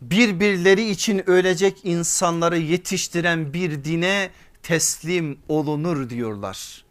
[0.00, 4.30] birbirleri için ölecek insanları yetiştiren bir dine
[4.64, 6.84] teslim olunur diyorlar.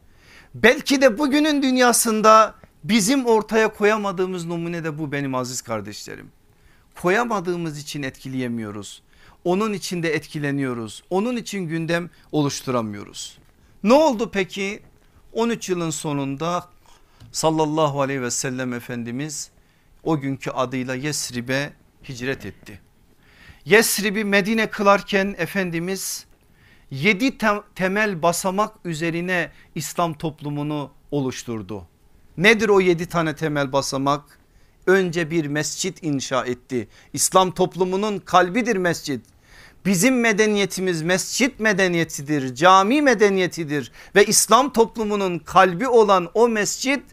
[0.55, 6.31] Belki de bugünün dünyasında bizim ortaya koyamadığımız numune de bu benim aziz kardeşlerim.
[7.01, 9.01] Koyamadığımız için etkileyemiyoruz.
[9.43, 11.03] Onun için de etkileniyoruz.
[11.09, 13.37] Onun için gündem oluşturamıyoruz.
[13.83, 14.79] Ne oldu peki?
[15.33, 16.69] 13 yılın sonunda
[17.31, 19.49] sallallahu aleyhi ve sellem Efendimiz
[20.03, 21.73] o günkü adıyla Yesrib'e
[22.09, 22.81] hicret etti.
[23.65, 26.25] Yesrib'i Medine kılarken Efendimiz
[27.01, 27.37] yedi
[27.75, 31.87] temel basamak üzerine İslam toplumunu oluşturdu.
[32.37, 34.39] Nedir o yedi tane temel basamak?
[34.87, 36.87] Önce bir mescit inşa etti.
[37.13, 39.25] İslam toplumunun kalbidir mescit.
[39.85, 47.03] Bizim medeniyetimiz mescit medeniyetidir, cami medeniyetidir ve İslam toplumunun kalbi olan o mescit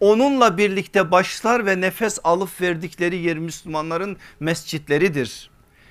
[0.00, 5.50] onunla birlikte başlar ve nefes alıp verdikleri yer Müslümanların mescitleridir.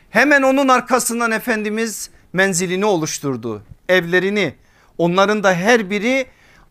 [0.10, 3.62] Hemen onun arkasından Efendimiz menzilini oluşturdu.
[3.90, 4.54] Evlerini
[4.98, 6.26] onların da her biri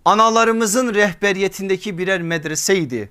[0.04, 3.10] analarımızın rehberiyetindeki birer medreseydi.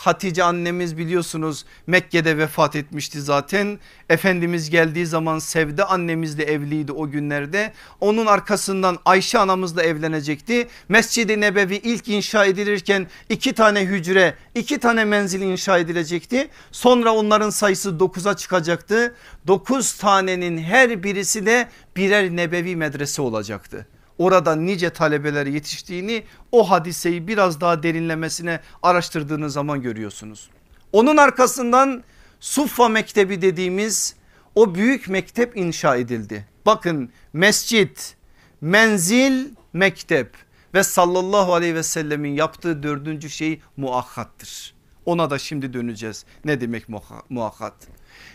[0.00, 3.78] Hatice annemiz biliyorsunuz Mekke'de vefat etmişti zaten.
[4.08, 7.72] Efendimiz geldiği zaman Sevde annemizle evliydi o günlerde.
[8.00, 10.68] Onun arkasından Ayşe anamızla evlenecekti.
[10.88, 16.48] Mescid-i Nebevi ilk inşa edilirken iki tane hücre iki tane menzil inşa edilecekti.
[16.72, 19.14] Sonra onların sayısı 9'a çıkacaktı.
[19.46, 23.86] 9 tanenin her birisi de birer nebevi medrese olacaktı
[24.20, 30.50] orada nice talebeler yetiştiğini o hadiseyi biraz daha derinlemesine araştırdığınız zaman görüyorsunuz.
[30.92, 32.04] Onun arkasından
[32.40, 34.14] Suffa Mektebi dediğimiz
[34.54, 36.46] o büyük mektep inşa edildi.
[36.66, 38.16] Bakın mescit,
[38.60, 40.34] menzil, mektep
[40.74, 44.74] ve sallallahu aleyhi ve sellemin yaptığı dördüncü şey muakkattır.
[45.06, 46.24] Ona da şimdi döneceğiz.
[46.44, 46.84] Ne demek
[47.30, 47.74] muakkat?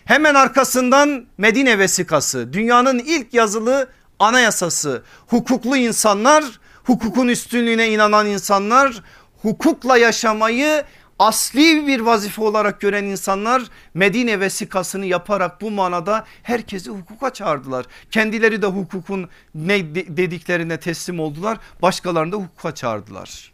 [0.05, 3.89] Hemen arkasından Medine vesikası dünyanın ilk yazılı
[4.19, 6.43] anayasası hukuklu insanlar
[6.83, 9.03] hukukun üstünlüğüne inanan insanlar
[9.41, 10.83] hukukla yaşamayı
[11.19, 17.85] asli bir vazife olarak gören insanlar Medine vesikasını yaparak bu manada herkesi hukuka çağırdılar.
[18.11, 23.53] Kendileri de hukukun ne dediklerine teslim oldular başkalarını da hukuka çağırdılar.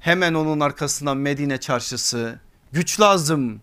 [0.00, 2.38] Hemen onun arkasından Medine çarşısı
[2.72, 3.60] güç lazım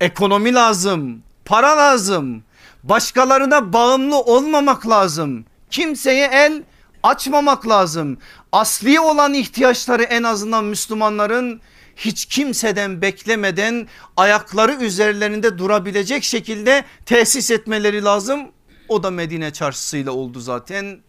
[0.00, 2.42] ekonomi lazım para lazım
[2.82, 6.62] başkalarına bağımlı olmamak lazım Kimseye el
[7.02, 8.18] açmamak lazım.
[8.52, 11.60] Asli olan ihtiyaçları en azından Müslümanların
[11.96, 18.48] hiç kimseden beklemeden ayakları üzerlerinde durabilecek şekilde tesis etmeleri lazım.
[18.88, 21.00] O da Medine çarşısıyla oldu zaten.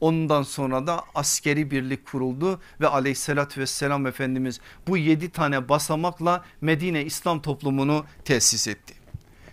[0.00, 7.04] Ondan sonra da askeri birlik kuruldu ve aleyhissalatü vesselam Efendimiz bu yedi tane basamakla Medine
[7.04, 8.94] İslam toplumunu tesis etti.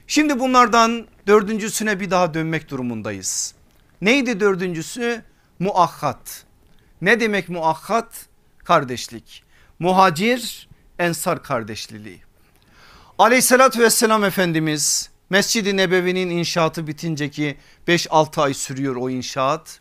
[0.07, 3.53] Şimdi bunlardan dördüncüsüne bir daha dönmek durumundayız.
[4.01, 5.23] Neydi dördüncüsü?
[5.59, 6.45] Muakkat.
[7.01, 8.25] Ne demek muakkat?
[8.57, 9.43] Kardeşlik.
[9.79, 12.21] Muhacir ensar kardeşliliği.
[13.17, 19.79] Aleyhissalatü vesselam Efendimiz Mescid-i Nebevi'nin inşaatı bitince ki 5-6 ay sürüyor o inşaat.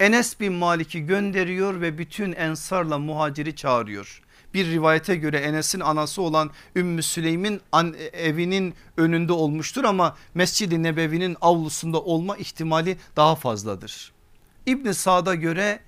[0.00, 4.22] Enes bin Malik'i gönderiyor ve bütün ensarla muhaciri çağırıyor
[4.54, 7.60] bir rivayete göre Enes'in anası olan Ümmü Süleym'in
[8.12, 14.12] evinin önünde olmuştur ama Mescid-i Nebevi'nin avlusunda olma ihtimali daha fazladır.
[14.66, 15.80] İbn Sa'da göre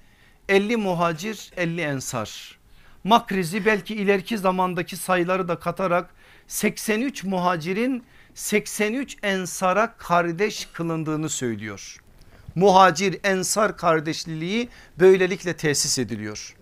[0.48, 2.58] 50 muhacir 50 ensar.
[3.04, 6.10] Makrizi belki ileriki zamandaki sayıları da katarak
[6.48, 11.96] 83 muhacirin 83 ensara kardeş kılındığını söylüyor.
[12.54, 14.68] Muhacir ensar kardeşliliği
[14.98, 16.56] böylelikle tesis ediliyor.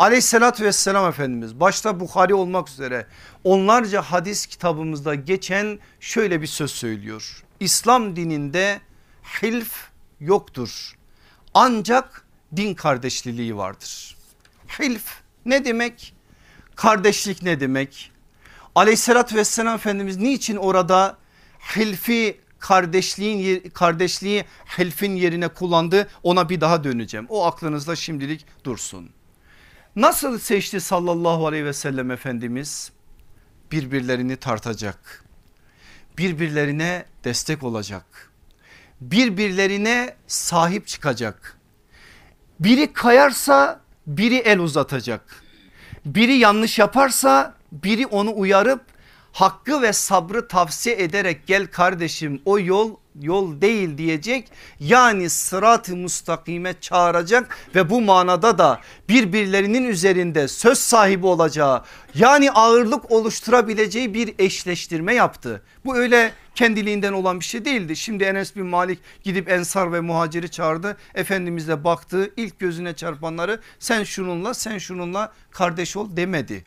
[0.00, 3.06] Aleyhissalatü vesselam Efendimiz başta Bukhari olmak üzere
[3.44, 7.44] onlarca hadis kitabımızda geçen şöyle bir söz söylüyor.
[7.60, 8.80] İslam dininde
[9.42, 9.88] hilf
[10.20, 10.96] yoktur
[11.54, 12.24] ancak
[12.56, 14.16] din kardeşliliği vardır.
[14.78, 15.04] Hilf
[15.44, 16.14] ne demek?
[16.76, 18.12] Kardeşlik ne demek?
[18.74, 21.16] Aleyhissalatü vesselam Efendimiz niçin orada
[21.76, 24.44] hilfi kardeşliğin kardeşliği
[24.78, 27.26] hilfin yerine kullandı ona bir daha döneceğim.
[27.28, 29.10] O aklınızda şimdilik dursun.
[29.96, 32.92] Nasıl seçti sallallahu aleyhi ve sellem Efendimiz?
[33.72, 35.24] Birbirlerini tartacak.
[36.18, 38.30] Birbirlerine destek olacak.
[39.00, 41.58] Birbirlerine sahip çıkacak.
[42.60, 45.42] Biri kayarsa biri el uzatacak.
[46.04, 48.82] Biri yanlış yaparsa biri onu uyarıp
[49.32, 54.48] hakkı ve sabrı tavsiye ederek gel kardeşim o yol yol değil diyecek.
[54.80, 63.10] Yani sırat-ı mustakime çağıracak ve bu manada da birbirlerinin üzerinde söz sahibi olacağı yani ağırlık
[63.10, 65.62] oluşturabileceği bir eşleştirme yaptı.
[65.84, 67.96] Bu öyle kendiliğinden olan bir şey değildi.
[67.96, 70.96] Şimdi Enes bin Malik gidip Ensar ve Muhacir'i çağırdı.
[71.14, 76.64] Efendimiz de baktı ilk gözüne çarpanları sen şununla sen şununla kardeş ol demedi.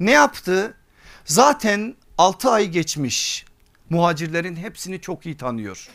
[0.00, 0.74] Ne yaptı?
[1.24, 3.44] Zaten 6 ay geçmiş
[3.92, 5.88] muhacirlerin hepsini çok iyi tanıyor.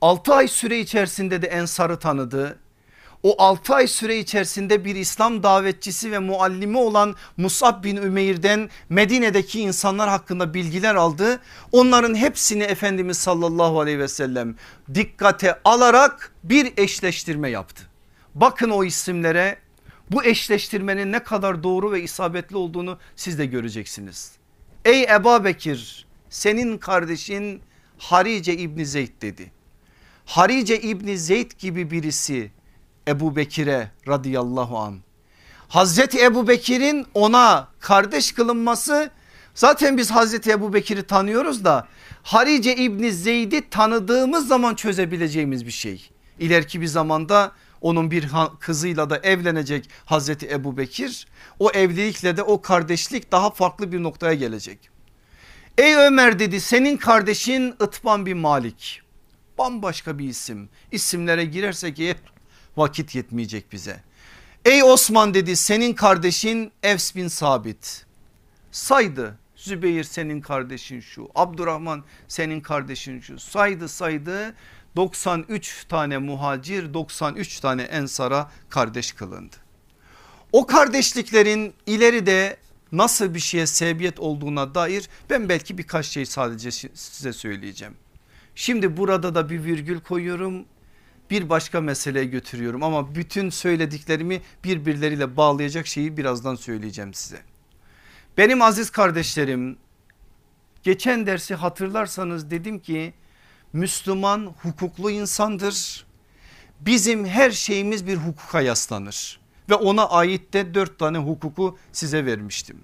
[0.00, 2.58] 6 ay süre içerisinde de Ensar'ı tanıdı.
[3.22, 9.60] O 6 ay süre içerisinde bir İslam davetçisi ve muallimi olan Musab bin Ümeyr'den Medine'deki
[9.60, 11.40] insanlar hakkında bilgiler aldı.
[11.72, 14.56] Onların hepsini Efendimiz sallallahu aleyhi ve sellem
[14.94, 17.82] dikkate alarak bir eşleştirme yaptı.
[18.34, 19.58] Bakın o isimlere
[20.10, 24.32] bu eşleştirmenin ne kadar doğru ve isabetli olduğunu siz de göreceksiniz.
[24.84, 27.62] Ey Eba Bekir senin kardeşin
[27.98, 29.52] Harice İbni Zeyd dedi.
[30.24, 32.50] Harice İbni Zeyd gibi birisi
[33.08, 34.98] Ebu Bekir'e radıyallahu an.
[35.68, 39.10] Hazreti Ebu Bekir'in ona kardeş kılınması
[39.54, 41.88] zaten biz Hazreti Ebu Bekir'i tanıyoruz da
[42.22, 46.10] Harice İbni Zeyd'i tanıdığımız zaman çözebileceğimiz bir şey.
[46.38, 51.26] İleriki bir zamanda onun bir kızıyla da evlenecek Hazreti Ebu Bekir.
[51.58, 54.95] O evlilikle de o kardeşlik daha farklı bir noktaya gelecek.
[55.78, 59.02] Ey Ömer dedi senin kardeşin Itban bin Malik.
[59.58, 60.68] Bambaşka bir isim.
[60.92, 62.16] İsimlere girersek eğer
[62.76, 64.00] vakit yetmeyecek bize.
[64.64, 68.06] Ey Osman dedi senin kardeşin Evs bin Sabit.
[68.70, 74.54] Saydı Zübeyir senin kardeşin şu Abdurrahman senin kardeşin şu saydı saydı
[74.96, 79.56] 93 tane muhacir 93 tane ensara kardeş kılındı.
[80.52, 82.56] O kardeşliklerin ileride
[82.92, 87.94] nasıl bir şeye sebebiyet olduğuna dair ben belki birkaç şey sadece size söyleyeceğim.
[88.54, 90.64] Şimdi burada da bir virgül koyuyorum
[91.30, 97.42] bir başka meseleye götürüyorum ama bütün söylediklerimi birbirleriyle bağlayacak şeyi birazdan söyleyeceğim size.
[98.38, 99.76] Benim aziz kardeşlerim
[100.82, 103.14] geçen dersi hatırlarsanız dedim ki
[103.72, 106.06] Müslüman hukuklu insandır.
[106.80, 112.80] Bizim her şeyimiz bir hukuka yaslanır ve ona ait de dört tane hukuku size vermiştim.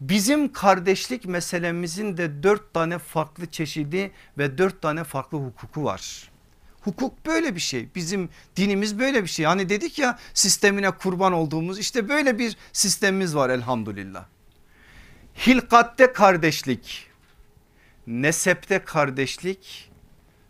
[0.00, 6.30] Bizim kardeşlik meselemizin de dört tane farklı çeşidi ve dört tane farklı hukuku var.
[6.80, 11.78] Hukuk böyle bir şey bizim dinimiz böyle bir şey hani dedik ya sistemine kurban olduğumuz
[11.78, 14.24] işte böyle bir sistemimiz var elhamdülillah.
[15.46, 17.06] Hilkatte kardeşlik,
[18.06, 19.90] nesepte kardeşlik,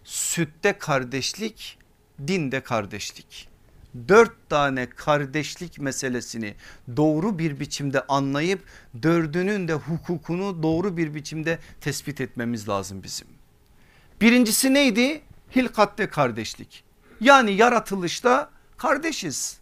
[0.04, 1.78] sütte kardeşlik,
[2.26, 3.48] dinde kardeşlik.
[4.08, 6.54] Dört tane kardeşlik meselesini
[6.96, 8.64] doğru bir biçimde anlayıp
[9.02, 13.28] dördünün de hukukunu doğru bir biçimde tespit etmemiz lazım bizim.
[14.20, 15.20] Birincisi neydi?
[15.56, 16.84] Hilkatte kardeşlik.
[17.20, 19.58] Yani yaratılışta kardeşiz.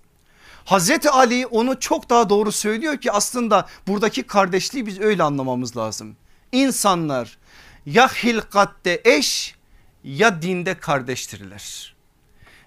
[0.65, 6.17] Hazreti Ali onu çok daha doğru söylüyor ki aslında buradaki kardeşliği biz öyle anlamamız lazım.
[6.53, 7.39] İnsanlar
[7.87, 9.55] ya hilkatte eş
[10.05, 11.97] ya dinde kardeştirler.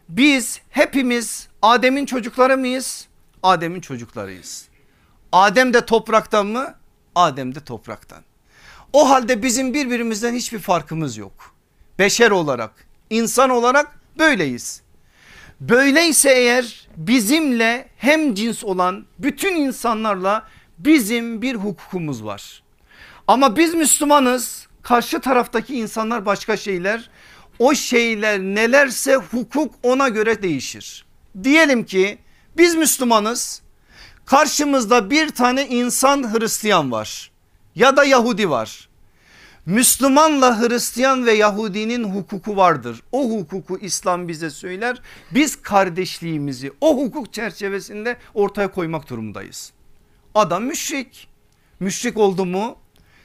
[0.09, 3.07] Biz hepimiz Adem'in çocukları mıyız?
[3.43, 4.67] Adem'in çocuklarıyız.
[5.31, 6.75] Adem de topraktan mı?
[7.15, 8.23] Adem de topraktan.
[8.93, 11.55] O halde bizim birbirimizden hiçbir farkımız yok.
[11.99, 12.71] Beşer olarak,
[13.09, 14.81] insan olarak böyleyiz.
[15.59, 20.47] Böyleyse eğer bizimle hem cins olan bütün insanlarla
[20.77, 22.63] bizim bir hukukumuz var.
[23.27, 27.09] Ama biz Müslümanız karşı taraftaki insanlar başka şeyler
[27.59, 31.08] o şeyler nelerse hukuk ona göre değişir.
[31.43, 32.17] Diyelim ki
[32.57, 33.61] biz Müslümanız
[34.25, 37.31] karşımızda bir tane insan Hristiyan var
[37.75, 38.89] ya da Yahudi var.
[39.65, 43.01] Müslümanla Hristiyan ve Yahudinin hukuku vardır.
[43.11, 45.01] O hukuku İslam bize söyler.
[45.31, 49.71] Biz kardeşliğimizi o hukuk çerçevesinde ortaya koymak durumundayız.
[50.35, 51.27] Adam müşrik.
[51.79, 52.77] Müşrik oldu mu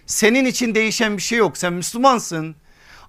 [0.07, 1.57] senin için değişen bir şey yok.
[1.59, 2.57] Sen Müslümansın.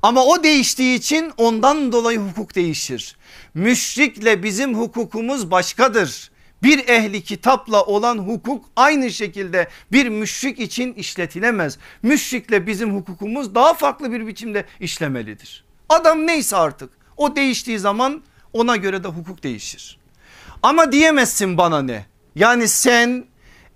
[0.01, 3.17] Ama o değiştiği için ondan dolayı hukuk değişir.
[3.53, 6.31] Müşrikle bizim hukukumuz başkadır.
[6.63, 11.77] Bir ehli kitapla olan hukuk aynı şekilde bir müşrik için işletilemez.
[12.03, 15.65] Müşrikle bizim hukukumuz daha farklı bir biçimde işlemelidir.
[15.89, 18.23] Adam neyse artık o değiştiği zaman
[18.53, 19.97] ona göre de hukuk değişir.
[20.63, 22.05] Ama diyemezsin bana ne?
[22.35, 23.25] Yani sen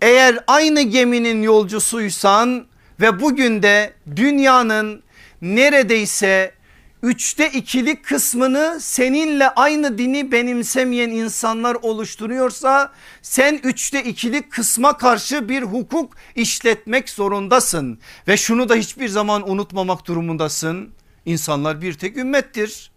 [0.02, 2.66] eğer aynı geminin yolcusuysan
[3.00, 5.04] ve bugün de dünyanın
[5.42, 6.60] neredeyse
[7.04, 15.64] üçte ikilik kısmını seninle aynı dini benimsemeyen insanlar oluşturuyorsa sen üçte ikilik kısma karşı bir
[15.64, 18.00] hukuk işletmek zorundasın.
[18.28, 20.90] Ve şunu da hiçbir zaman unutmamak durumundasın.
[21.26, 22.92] İnsanlar bir tek ümmettir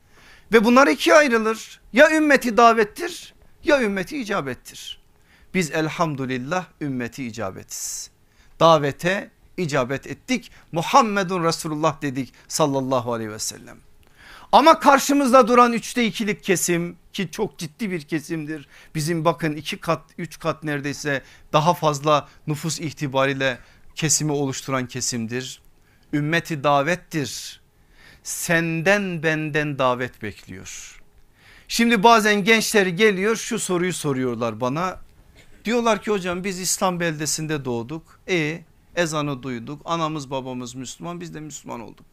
[0.53, 1.81] ve bunlar ikiye ayrılır.
[1.93, 3.35] Ya ümmeti davettir
[3.65, 5.03] ya ümmeti icabettir.
[5.55, 8.11] Biz elhamdülillah ümmeti icabetiz.
[8.61, 10.51] Davete icabet ettik.
[10.73, 13.79] Muhammedun Resulullah dedik sallallahu aleyhi ve sellem.
[14.53, 18.69] Ama karşımızda duran üçte ikilik kesim ki çok ciddi bir kesimdir.
[18.95, 21.23] Bizim bakın iki kat üç kat neredeyse
[21.53, 23.59] daha fazla nüfus itibariyle
[23.95, 25.63] kesimi oluşturan kesimdir.
[26.13, 27.61] Ümmeti davettir.
[28.23, 31.01] Senden benden davet bekliyor.
[31.69, 35.01] Şimdi bazen gençler geliyor şu soruyu soruyorlar bana.
[35.65, 38.21] Diyorlar ki hocam biz İslam beldesinde doğduk.
[38.29, 38.61] E
[38.97, 39.83] ezanı duyduk.
[39.85, 42.07] Anamız babamız Müslüman biz de Müslüman olduk.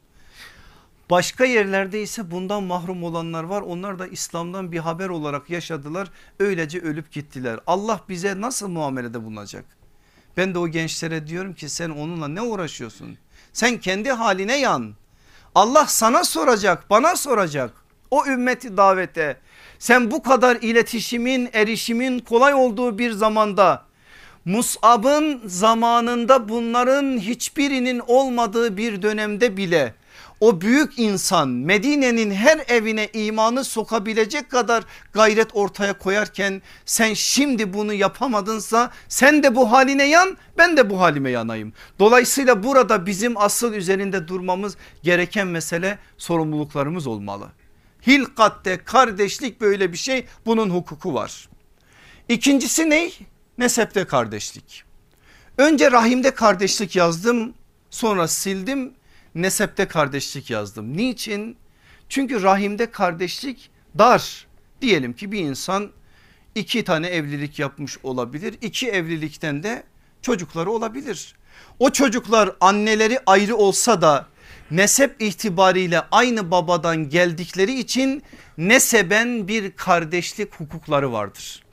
[1.09, 3.61] Başka yerlerde ise bundan mahrum olanlar var.
[3.61, 6.11] Onlar da İslam'dan bir haber olarak yaşadılar.
[6.39, 7.59] Öylece ölüp gittiler.
[7.67, 9.65] Allah bize nasıl muamelede bulunacak?
[10.38, 13.17] Ben de o gençlere diyorum ki sen onunla ne uğraşıyorsun?
[13.53, 14.93] Sen kendi haline yan.
[15.55, 17.73] Allah sana soracak bana soracak.
[18.11, 19.38] O ümmeti davete
[19.80, 23.86] sen bu kadar iletişimin erişimin kolay olduğu bir zamanda
[24.49, 29.93] Mus'ab'ın zamanında bunların hiçbirinin olmadığı bir dönemde bile
[30.39, 34.83] o büyük insan Medine'nin her evine imanı sokabilecek kadar
[35.13, 40.99] gayret ortaya koyarken sen şimdi bunu yapamadınsa sen de bu haline yan ben de bu
[40.99, 41.73] halime yanayım.
[41.99, 47.47] Dolayısıyla burada bizim asıl üzerinde durmamız gereken mesele sorumluluklarımız olmalı.
[48.07, 51.49] Hilkatte kardeşlik böyle bir şey bunun hukuku var.
[52.29, 53.09] İkincisi ne?
[53.60, 54.84] Nesepte kardeşlik.
[55.57, 57.53] Önce rahimde kardeşlik yazdım
[57.89, 58.93] sonra sildim
[59.36, 60.97] nesepte kardeşlik yazdım.
[60.97, 61.57] Niçin?
[62.10, 64.47] Çünkü rahimde kardeşlik dar.
[64.82, 65.91] Diyelim ki bir insan
[66.55, 68.55] iki tane evlilik yapmış olabilir.
[68.62, 69.84] İki evlilikten de
[70.22, 71.36] çocukları olabilir.
[71.80, 74.28] O çocuklar anneleri ayrı olsa da
[74.72, 78.24] nesep itibariyle aynı babadan geldikleri için
[78.57, 81.68] neseben bir kardeşlik hukukları vardır.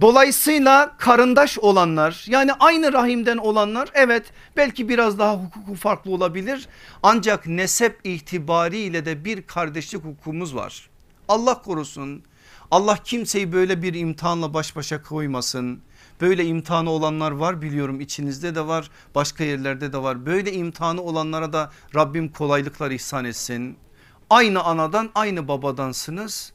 [0.00, 6.68] Dolayısıyla karındaş olanlar yani aynı rahimden olanlar evet belki biraz daha hukuku farklı olabilir.
[7.02, 10.90] Ancak nesep itibariyle de bir kardeşlik hukukumuz var.
[11.28, 12.22] Allah korusun
[12.70, 15.80] Allah kimseyi böyle bir imtihanla baş başa koymasın.
[16.20, 20.26] Böyle imtihanı olanlar var biliyorum içinizde de var başka yerlerde de var.
[20.26, 23.76] Böyle imtihanı olanlara da Rabbim kolaylıklar ihsan etsin.
[24.30, 26.52] Aynı anadan aynı babadansınız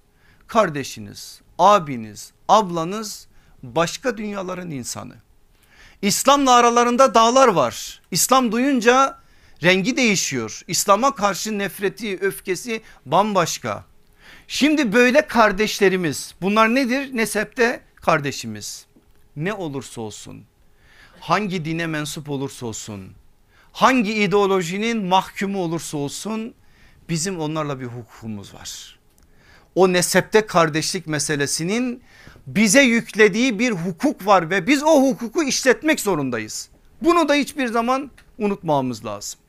[0.47, 3.26] kardeşiniz abiniz ablanız
[3.63, 5.15] başka dünyaların insanı.
[6.01, 8.01] İslam'la aralarında dağlar var.
[8.11, 9.19] İslam duyunca
[9.63, 10.61] rengi değişiyor.
[10.67, 13.85] İslam'a karşı nefreti öfkesi bambaşka.
[14.47, 17.09] Şimdi böyle kardeşlerimiz bunlar nedir?
[17.13, 18.85] Nesepte kardeşimiz.
[19.35, 20.43] Ne olursa olsun
[21.19, 23.11] hangi dine mensup olursa olsun
[23.71, 26.53] hangi ideolojinin mahkumu olursa olsun
[27.09, 28.99] bizim onlarla bir hukukumuz var.
[29.75, 32.03] O nesepte kardeşlik meselesinin
[32.47, 36.69] bize yüklediği bir hukuk var ve biz o hukuku işletmek zorundayız.
[37.01, 39.39] Bunu da hiçbir zaman unutmamamız lazım.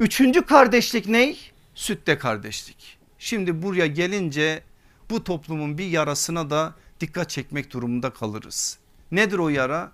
[0.00, 1.50] Üçüncü kardeşlik ney?
[1.74, 2.98] Sütte kardeşlik.
[3.18, 4.62] Şimdi buraya gelince
[5.10, 8.78] bu toplumun bir yarasına da dikkat çekmek durumunda kalırız.
[9.12, 9.92] Nedir o yara?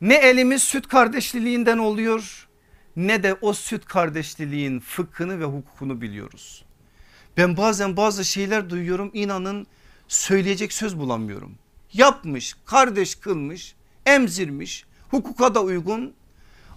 [0.00, 2.48] Ne elimiz süt kardeşliğinden oluyor
[2.96, 6.64] ne de o süt kardeşliğin fıkhını ve hukukunu biliyoruz.
[7.36, 9.66] Ben bazen bazı şeyler duyuyorum inanın
[10.08, 11.54] söyleyecek söz bulamıyorum.
[11.92, 13.74] Yapmış kardeş kılmış
[14.06, 16.14] emzirmiş hukuka da uygun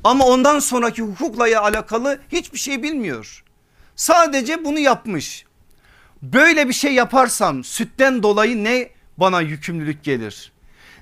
[0.04, 3.44] ama ondan sonraki hukukla alakalı hiçbir şey bilmiyor.
[3.96, 5.46] Sadece bunu yapmış.
[6.22, 10.52] Böyle bir şey yaparsam sütten dolayı ne bana yükümlülük gelir?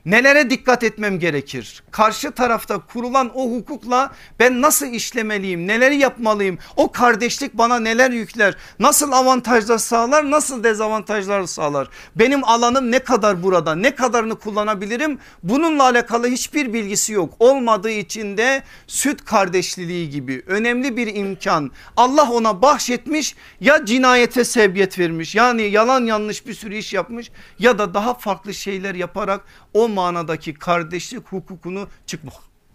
[0.08, 1.84] Nelere dikkat etmem gerekir?
[1.92, 5.68] Karşı tarafta kurulan o hukukla ben nasıl işlemeliyim?
[5.68, 6.58] Neleri yapmalıyım?
[6.76, 8.56] O kardeşlik bana neler yükler?
[8.80, 10.32] Nasıl avantajlar sağlar?
[10.32, 11.90] Nasıl dezavantajlar sağlar?
[12.16, 13.76] Benim alanım ne kadar burada?
[13.76, 15.20] Ne kadarını kullanabilirim?
[15.44, 17.34] Bununla alakalı hiçbir bilgisi yok.
[17.40, 25.00] Olmadığı için de süt kardeşliliği gibi önemli bir imkan Allah ona bahşetmiş ya cinayete sebebiyet
[25.00, 25.36] vermiş.
[25.36, 29.42] Yani yalan yanlış bir sürü iş yapmış ya da daha farklı şeyler yaparak
[29.74, 32.32] o manadaki kardeşlik hukukunu çıkma,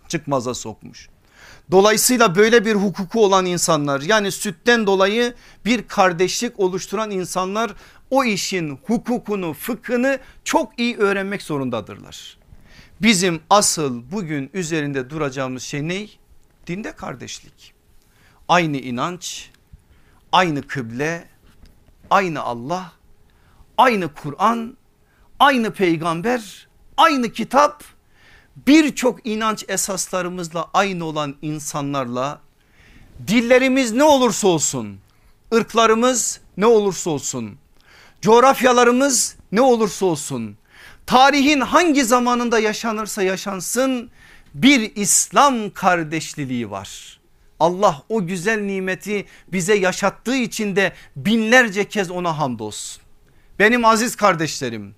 [0.09, 1.09] çıkmaza sokmuş.
[1.71, 7.75] Dolayısıyla böyle bir hukuku olan insanlar yani sütten dolayı bir kardeşlik oluşturan insanlar
[8.11, 12.39] o işin hukukunu fıkhını çok iyi öğrenmek zorundadırlar.
[13.03, 16.07] Bizim asıl bugün üzerinde duracağımız şey ne?
[16.67, 17.75] Dinde kardeşlik.
[18.49, 19.51] Aynı inanç,
[20.33, 21.29] aynı kıble,
[22.11, 22.93] aynı Allah,
[23.79, 24.77] aynı Kur'an,
[25.39, 27.85] aynı peygamber, aynı kitap
[28.67, 32.41] birçok inanç esaslarımızla aynı olan insanlarla
[33.27, 34.99] dillerimiz ne olursa olsun
[35.55, 37.59] ırklarımız ne olursa olsun,
[38.23, 40.57] coğrafyalarımız ne olursa olsun,
[41.07, 44.11] tarihin hangi zamanında yaşanırsa yaşansın
[44.55, 47.21] bir İslam kardeşliliği var.
[47.61, 53.03] Allah o güzel nimeti bize yaşattığı için de binlerce kez ona hamdolsun.
[53.59, 54.95] Benim aziz kardeşlerim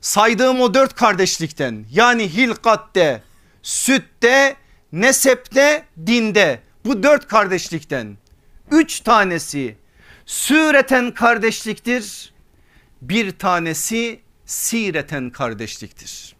[0.00, 3.22] saydığım o dört kardeşlikten yani hilkatte,
[3.62, 4.56] sütte,
[4.92, 8.16] nesepte, dinde bu dört kardeşlikten
[8.70, 9.76] üç tanesi
[10.26, 12.32] süreten kardeşliktir.
[13.02, 16.36] Bir tanesi sireten kardeşliktir.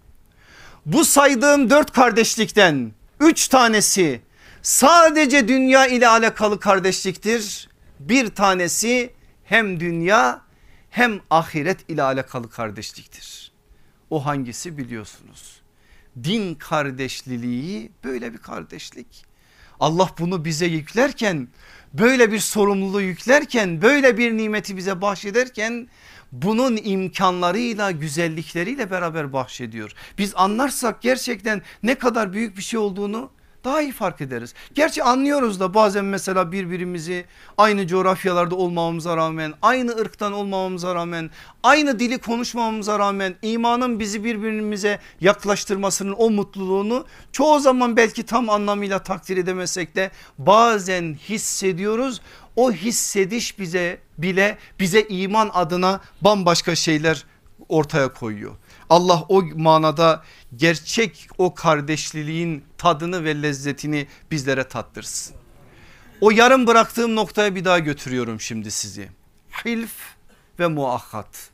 [0.86, 4.20] Bu saydığım dört kardeşlikten üç tanesi
[4.62, 7.68] sadece dünya ile alakalı kardeşliktir.
[8.00, 9.12] Bir tanesi
[9.44, 10.42] hem dünya
[10.90, 13.49] hem ahiret ile alakalı kardeşliktir.
[14.10, 15.60] O hangisi biliyorsunuz.
[16.24, 19.24] Din kardeşliliği böyle bir kardeşlik.
[19.80, 21.48] Allah bunu bize yüklerken
[21.94, 25.88] böyle bir sorumluluğu yüklerken böyle bir nimeti bize bahşederken
[26.32, 29.92] bunun imkanlarıyla güzellikleriyle beraber bahşediyor.
[30.18, 33.30] Biz anlarsak gerçekten ne kadar büyük bir şey olduğunu
[33.64, 34.54] daha iyi fark ederiz.
[34.74, 37.24] Gerçi anlıyoruz da bazen mesela birbirimizi
[37.58, 41.30] aynı coğrafyalarda olmamamıza rağmen aynı ırktan olmamamıza rağmen
[41.62, 49.02] aynı dili konuşmamamıza rağmen imanın bizi birbirimize yaklaştırmasının o mutluluğunu çoğu zaman belki tam anlamıyla
[49.02, 52.20] takdir edemesek de bazen hissediyoruz.
[52.56, 57.24] O hissediş bize bile bize iman adına bambaşka şeyler
[57.68, 58.56] ortaya koyuyor.
[58.90, 60.22] Allah o manada
[60.56, 65.36] gerçek o kardeşliliğin tadını ve lezzetini bizlere tattırsın.
[66.20, 69.08] O yarım bıraktığım noktaya bir daha götürüyorum şimdi sizi.
[69.64, 69.92] Hilf
[70.58, 71.50] ve muakkat.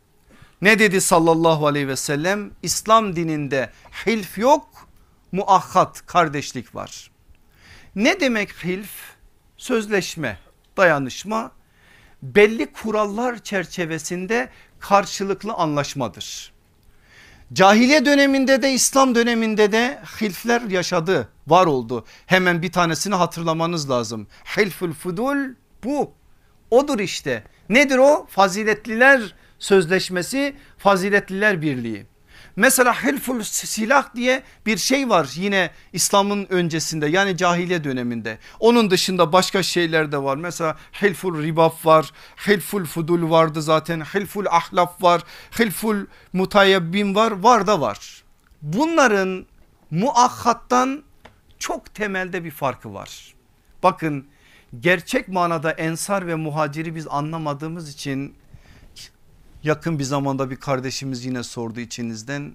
[0.63, 2.51] Ne dedi sallallahu aleyhi ve sellem?
[2.63, 3.71] İslam dininde
[4.07, 4.89] hilf yok
[5.33, 7.11] muakkat kardeşlik var.
[7.95, 8.91] Ne demek hilf?
[9.57, 10.39] Sözleşme,
[10.77, 11.53] dayanışma
[12.23, 14.49] belli kurallar çerçevesinde
[14.81, 16.56] karşılıklı anlaşmadır.
[17.53, 22.05] Cahiliye döneminde de İslam döneminde de hilfler yaşadı var oldu.
[22.27, 24.27] Hemen bir tanesini hatırlamanız lazım.
[24.57, 25.37] Hilful fudul
[25.85, 26.13] bu
[26.71, 27.45] odur işte.
[27.69, 28.27] Nedir o?
[28.31, 32.07] Faziletliler sözleşmesi faziletliler birliği.
[32.57, 38.39] Mesela hilful silah diye bir şey var yine İslam'ın öncesinde yani cahiliye döneminde.
[38.61, 40.37] Onun dışında başka şeyler de var.
[40.37, 42.13] Mesela hilful ribaf var,
[42.47, 45.23] hilful fudul vardı zaten, hilful ahlaf var,
[45.59, 45.97] hilful
[46.33, 48.23] mutayabbin var, var da var.
[48.63, 49.47] Bunların
[49.91, 51.03] muakhattan
[51.59, 53.35] çok temelde bir farkı var.
[53.83, 54.27] Bakın
[54.81, 58.35] gerçek manada ensar ve muhaciri biz anlamadığımız için
[59.67, 62.53] yakın bir zamanda bir kardeşimiz yine sordu içinizden.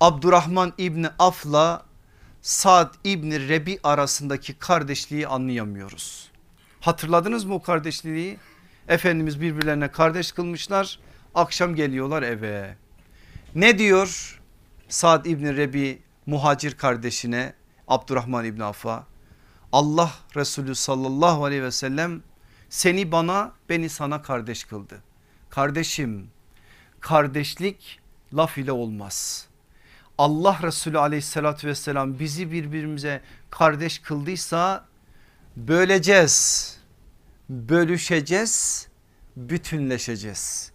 [0.00, 1.84] Abdurrahman İbni Af'la
[2.42, 6.30] Sad İbni Rebi arasındaki kardeşliği anlayamıyoruz.
[6.80, 8.38] Hatırladınız mı o kardeşliği?
[8.88, 10.98] Efendimiz birbirlerine kardeş kılmışlar.
[11.34, 12.76] Akşam geliyorlar eve.
[13.54, 14.40] Ne diyor
[14.88, 17.54] Sad İbni Rebi muhacir kardeşine
[17.88, 19.06] Abdurrahman İbni Af'a?
[19.72, 22.22] Allah Resulü sallallahu aleyhi ve sellem
[22.70, 25.02] seni bana beni sana kardeş kıldı.
[25.54, 26.30] Kardeşim
[27.00, 28.00] kardeşlik
[28.34, 29.46] laf ile olmaz.
[30.18, 34.84] Allah Resulü aleyhissalatü vesselam bizi birbirimize kardeş kıldıysa
[35.56, 36.68] böleceğiz,
[37.48, 38.88] bölüşeceğiz,
[39.36, 40.72] bütünleşeceğiz.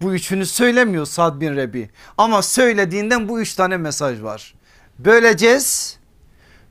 [0.00, 4.54] Bu üçünü söylemiyor Sad bin Rebi ama söylediğinden bu üç tane mesaj var.
[4.98, 5.98] Böleceğiz,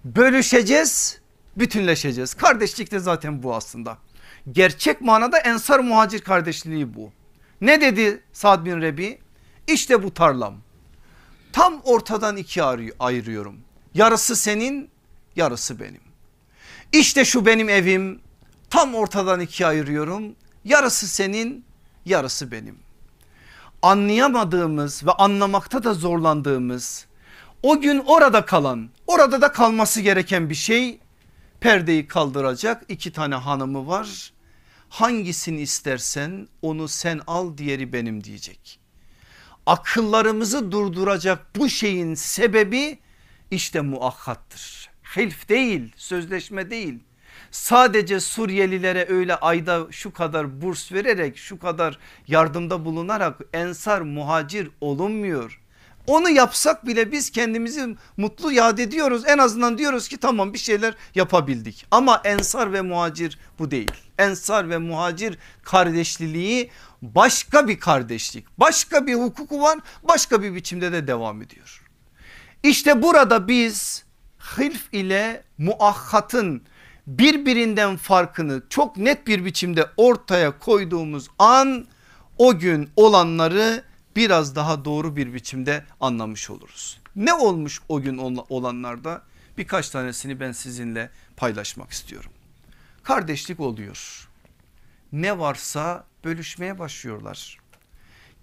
[0.05, 1.22] bölüşeceğiz,
[1.55, 2.34] bütünleşeceğiz.
[2.34, 3.97] Kardeşlik de zaten bu aslında.
[4.51, 7.16] Gerçek manada ensar muhacir kardeşliği bu.
[7.62, 9.20] Ne dedi Sad bin Rebi?
[9.68, 10.55] İşte bu tarlam.
[11.53, 12.66] Tam ortadan ikiye
[12.99, 13.55] ayırıyorum.
[13.93, 14.89] Yarısı senin
[15.36, 16.01] yarısı benim.
[16.93, 18.22] İşte şu benim evim
[18.70, 20.36] tam ortadan ikiye ayırıyorum.
[20.66, 21.66] Yarısı senin
[22.05, 22.80] yarısı benim.
[23.82, 27.05] Anlayamadığımız ve anlamakta da zorlandığımız
[27.64, 30.99] o gün orada kalan orada da kalması gereken bir şey
[31.60, 34.34] perdeyi kaldıracak iki tane hanımı var
[34.90, 38.80] hangisini istersen onu sen al diğeri benim diyecek.
[39.66, 43.00] Akıllarımızı durduracak bu şeyin sebebi
[43.52, 44.90] işte muakkattır.
[45.16, 47.00] Hilf değil sözleşme değil.
[47.52, 55.62] Sadece Suriyelilere öyle ayda şu kadar burs vererek şu kadar yardımda bulunarak ensar muhacir olunmuyor.
[56.08, 59.24] Onu yapsak bile biz kendimizi mutlu yad ediyoruz.
[59.28, 61.86] En azından diyoruz ki tamam bir şeyler yapabildik.
[61.91, 63.91] Ama ensar ve muhacir bu değil.
[64.18, 66.70] Ensar ve muhacir kardeşliliği
[67.01, 68.45] başka bir kardeşlik.
[68.60, 71.84] Başka bir hukuku var başka bir biçimde de devam ediyor.
[72.64, 74.03] İşte burada biz
[74.58, 76.62] hilf ile muahhatın
[77.08, 81.88] birbirinden farkını çok net bir biçimde ortaya koyduğumuz an
[82.38, 83.84] o gün olanları
[84.18, 86.99] biraz daha doğru bir biçimde anlamış oluruz.
[87.15, 88.18] Ne olmuş o gün
[88.49, 89.22] olanlarda
[89.57, 92.32] birkaç tanesini ben sizinle paylaşmak istiyorum.
[93.03, 94.30] Kardeşlik oluyor.
[95.11, 97.57] Ne varsa bölüşmeye başlıyorlar.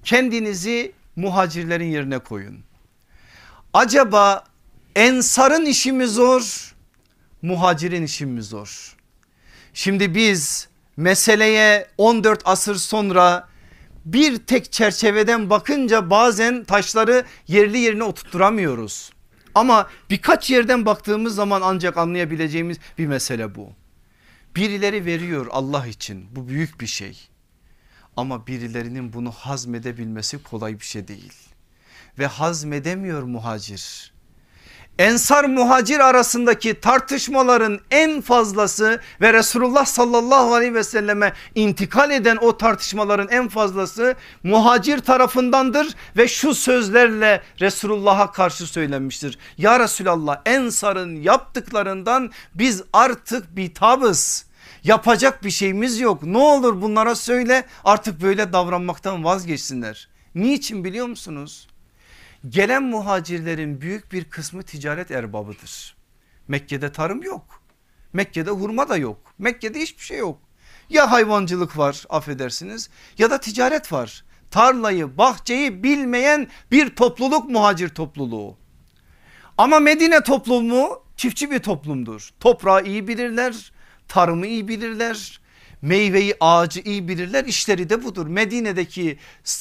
[0.05, 2.61] Kendinizi muhacirlerin yerine koyun.
[3.73, 4.45] Acaba
[4.97, 6.75] ensarın işi mi zor?
[7.43, 8.97] Muhacirin işi mi zor?
[9.75, 13.54] Şimdi biz meseleye 14 asır sonra
[14.05, 19.11] bir tek çerçeveden bakınca bazen taşları yerli yerine oturtturamıyoruz.
[19.55, 23.73] Ama birkaç yerden baktığımız zaman ancak anlayabileceğimiz bir mesele bu.
[24.57, 27.29] Birileri veriyor Allah için bu büyük bir şey.
[28.17, 31.33] Ama birilerinin bunu hazmedebilmesi kolay bir şey değil.
[32.19, 34.14] Ve hazmedemiyor muhacir.
[34.99, 42.57] Ensar muhacir arasındaki tartışmaların en fazlası ve Resulullah sallallahu aleyhi ve selleme intikal eden o
[42.57, 49.39] tartışmaların en fazlası muhacir tarafındandır ve şu sözlerle Resulullah'a karşı söylenmiştir.
[49.59, 54.47] Ya Resulallah Ensar'ın yaptıklarından biz artık bitabız
[54.85, 60.09] yapacak bir şeyimiz yok ne olur bunlara söyle artık böyle davranmaktan vazgeçsinler.
[60.35, 61.69] Niçin biliyor musunuz?
[62.49, 65.97] Gelen muhacirlerin büyük bir kısmı ticaret erbabıdır.
[66.49, 67.63] Mekke'de tarım yok.
[68.13, 69.35] Mekke'de hurma da yok.
[69.39, 70.39] Mekke'de hiçbir şey yok.
[70.91, 74.25] Ya hayvancılık var affedersiniz ya da ticaret var.
[74.51, 78.57] Tarlayı bahçeyi bilmeyen bir topluluk muhacir topluluğu.
[79.59, 82.31] Ama Medine toplumu çiftçi bir toplumdur.
[82.41, 83.73] Toprağı iyi bilirler,
[84.09, 85.41] tarımı iyi bilirler,
[85.85, 88.27] meyveyi ağacı iyi bilirler işleri de budur.
[88.27, 89.19] Medine'deki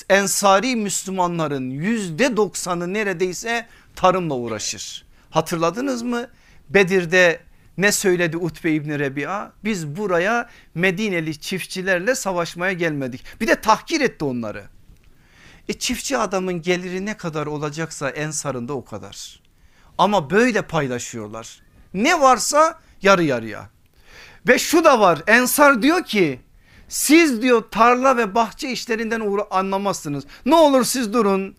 [0.09, 5.05] ensari Müslümanların yüzde doksanı neredeyse tarımla uğraşır.
[5.29, 6.27] Hatırladınız mı?
[6.69, 7.39] Bedir'de
[7.77, 9.51] ne söyledi Utbe İbni Rebi'a?
[9.63, 13.41] Biz buraya Medineli çiftçilerle savaşmaya gelmedik.
[13.41, 14.63] Bir de tahkir etti onları.
[15.69, 19.39] E çiftçi adamın geliri ne kadar olacaksa ensarında o kadar.
[19.97, 21.61] Ama böyle paylaşıyorlar.
[21.93, 23.72] Ne varsa yarı yarıya.
[24.47, 26.39] Ve şu da var Ensar diyor ki
[26.87, 29.21] siz diyor tarla ve bahçe işlerinden
[29.51, 30.23] anlamazsınız.
[30.45, 31.55] Ne olur siz durun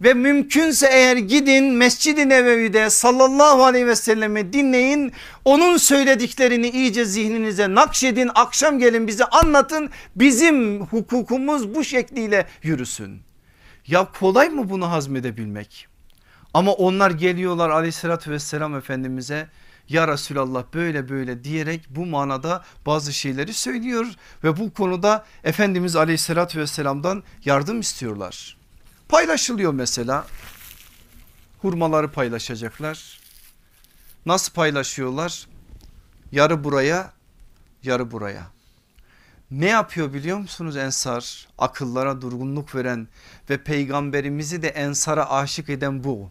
[0.00, 5.12] ve mümkünse eğer gidin Mescid-i Nebevi'de sallallahu aleyhi ve sellemi dinleyin.
[5.44, 13.20] Onun söylediklerini iyice zihninize nakşedin akşam gelin bize anlatın bizim hukukumuz bu şekliyle yürüsün.
[13.86, 15.86] Ya kolay mı bunu hazmedebilmek?
[16.54, 19.48] Ama onlar geliyorlar aleyhissalatü vesselam efendimize
[19.90, 24.06] ya Resulallah böyle böyle diyerek bu manada bazı şeyleri söylüyor
[24.44, 28.56] ve bu konuda Efendimiz aleyhissalatü vesselamdan yardım istiyorlar.
[29.08, 30.26] Paylaşılıyor mesela
[31.58, 33.20] hurmaları paylaşacaklar.
[34.26, 35.46] Nasıl paylaşıyorlar?
[36.32, 37.12] Yarı buraya
[37.82, 38.46] yarı buraya.
[39.50, 41.48] Ne yapıyor biliyor musunuz Ensar?
[41.58, 43.08] Akıllara durgunluk veren
[43.50, 46.30] ve peygamberimizi de Ensar'a aşık eden bu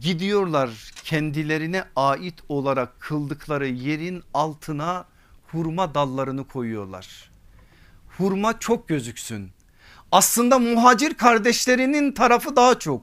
[0.00, 0.70] gidiyorlar
[1.04, 5.04] kendilerine ait olarak kıldıkları yerin altına
[5.52, 7.30] hurma dallarını koyuyorlar.
[8.18, 9.50] Hurma çok gözüksün.
[10.12, 13.02] Aslında muhacir kardeşlerinin tarafı daha çok.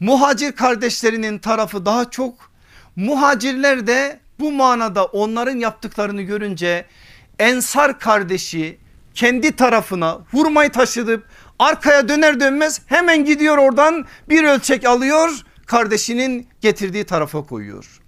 [0.00, 2.50] Muhacir kardeşlerinin tarafı daha çok.
[2.96, 6.86] Muhacirler de bu manada onların yaptıklarını görünce
[7.38, 8.78] Ensar kardeşi
[9.14, 11.26] kendi tarafına hurmayı taşıdıp
[11.58, 18.00] arkaya döner dönmez hemen gidiyor oradan bir ölçek alıyor kardeşinin getirdiği tarafa koyuyor.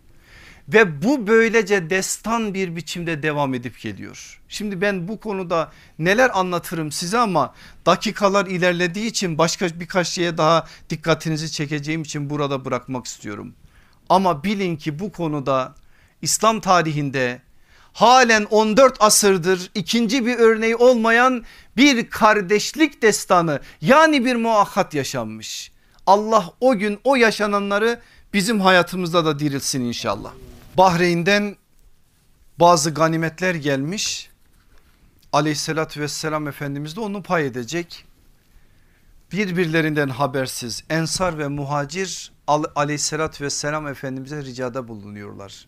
[0.68, 4.40] Ve bu böylece destan bir biçimde devam edip geliyor.
[4.48, 7.54] Şimdi ben bu konuda neler anlatırım size ama
[7.86, 13.54] dakikalar ilerlediği için başka birkaç şeye daha dikkatinizi çekeceğim için burada bırakmak istiyorum.
[14.08, 15.74] Ama bilin ki bu konuda
[16.22, 17.42] İslam tarihinde
[17.92, 21.44] halen 14 asırdır ikinci bir örneği olmayan
[21.76, 25.72] bir kardeşlik destanı yani bir muakkat yaşanmış.
[26.06, 28.00] Allah o gün o yaşananları
[28.32, 30.32] bizim hayatımızda da dirilsin inşallah.
[30.78, 31.56] Bahreyn'den
[32.60, 34.30] bazı ganimetler gelmiş.
[35.32, 38.04] Aleyhissalatü vesselam Efendimiz de onu pay edecek.
[39.32, 42.32] Birbirlerinden habersiz Ensar ve Muhacir
[42.76, 45.66] aleyhissalatü vesselam Efendimiz'e ricada bulunuyorlar.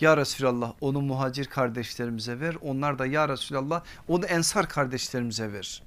[0.00, 5.82] Ya Resulallah onu muhacir kardeşlerimize ver onlar da ya Resulallah onu ensar kardeşlerimize ver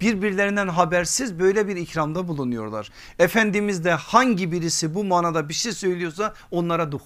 [0.00, 2.90] birbirlerinden habersiz böyle bir ikramda bulunuyorlar.
[3.18, 7.00] Efendimiz de hangi birisi bu manada bir şey söylüyorsa onlara du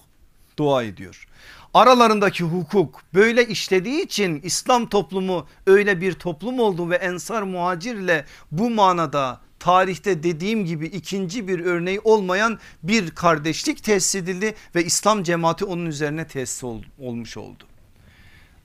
[0.56, 1.26] dua ediyor.
[1.74, 8.70] Aralarındaki hukuk böyle işlediği için İslam toplumu öyle bir toplum oldu ve Ensar muhacirle bu
[8.70, 15.64] manada tarihte dediğim gibi ikinci bir örneği olmayan bir kardeşlik tesis edildi ve İslam cemaati
[15.64, 17.69] onun üzerine tesis ol, olmuş oldu.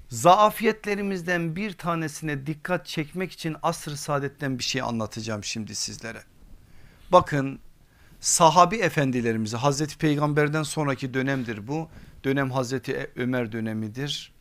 [0.10, 6.24] Zaafiyetlerimizden bir tanesine dikkat çekmek için asr-ı saadetten bir şey anlatacağım şimdi sizlere.
[7.12, 7.60] Bakın
[8.20, 11.90] sahabi efendilerimizi Hazreti Peygamber'den sonraki dönemdir bu.
[12.24, 14.34] Dönem Hazreti Ömer dönemidir.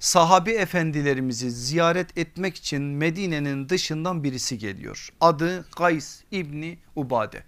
[0.00, 5.08] Sahabi efendilerimizi ziyaret etmek için Medine'nin dışından birisi geliyor.
[5.20, 7.44] Adı Gays İbni Ubade.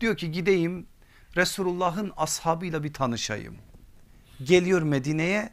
[0.00, 0.86] Diyor ki gideyim
[1.36, 3.56] Resulullah'ın ashabıyla bir tanışayım.
[4.42, 5.50] Geliyor Medine'ye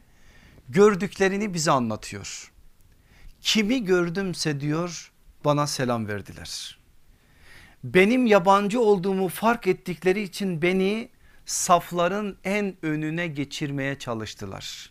[0.72, 2.52] gördüklerini bize anlatıyor.
[3.40, 5.12] Kimi gördümse diyor
[5.44, 6.78] bana selam verdiler.
[7.84, 11.08] Benim yabancı olduğumu fark ettikleri için beni
[11.46, 14.90] safların en önüne geçirmeye çalıştılar.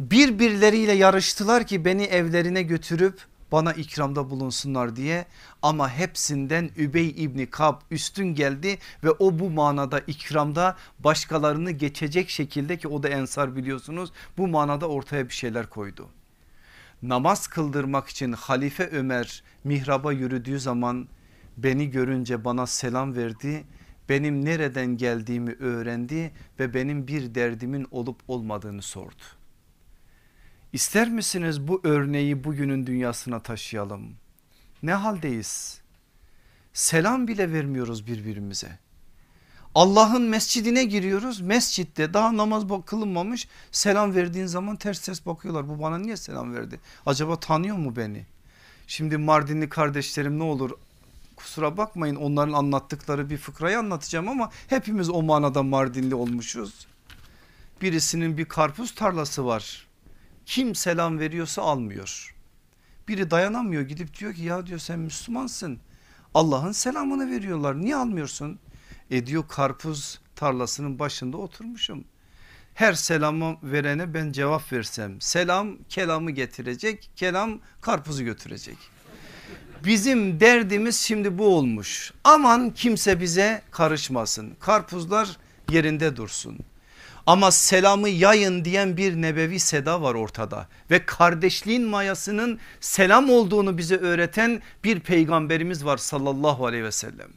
[0.00, 3.20] Birbirleriyle yarıştılar ki beni evlerine götürüp
[3.52, 5.26] bana ikramda bulunsunlar diye
[5.62, 12.78] ama hepsinden Übey İbni Kab üstün geldi ve o bu manada ikramda başkalarını geçecek şekilde
[12.78, 16.08] ki o da ensar biliyorsunuz bu manada ortaya bir şeyler koydu.
[17.02, 21.08] Namaz kıldırmak için Halife Ömer mihraba yürüdüğü zaman
[21.56, 23.64] beni görünce bana selam verdi
[24.08, 29.39] benim nereden geldiğimi öğrendi ve benim bir derdimin olup olmadığını sordu.
[30.72, 34.16] İster misiniz bu örneği bugünün dünyasına taşıyalım?
[34.82, 35.80] Ne haldeyiz?
[36.72, 38.78] Selam bile vermiyoruz birbirimize.
[39.74, 41.40] Allah'ın mescidine giriyoruz.
[41.40, 45.68] Mescitte daha namaz kılınmamış selam verdiğin zaman ters ters bakıyorlar.
[45.68, 46.80] Bu bana niye selam verdi?
[47.06, 48.26] Acaba tanıyor mu beni?
[48.86, 50.70] Şimdi Mardinli kardeşlerim ne olur
[51.36, 56.86] kusura bakmayın onların anlattıkları bir fıkrayı anlatacağım ama hepimiz o manada Mardinli olmuşuz.
[57.82, 59.89] Birisinin bir karpuz tarlası var
[60.50, 62.34] kim selam veriyorsa almıyor.
[63.08, 65.78] Biri dayanamıyor gidip diyor ki ya diyor sen Müslümansın.
[66.34, 68.58] Allah'ın selamını veriyorlar niye almıyorsun?
[69.10, 72.04] E diyor karpuz tarlasının başında oturmuşum.
[72.74, 78.78] Her selamı verene ben cevap versem selam kelamı getirecek kelam karpuzu götürecek.
[79.84, 85.36] Bizim derdimiz şimdi bu olmuş aman kimse bize karışmasın karpuzlar
[85.70, 86.58] yerinde dursun.
[87.26, 93.96] Ama selamı yayın diyen bir nebevi seda var ortada ve kardeşliğin mayasının selam olduğunu bize
[93.96, 97.30] öğreten bir peygamberimiz var sallallahu aleyhi ve sellem.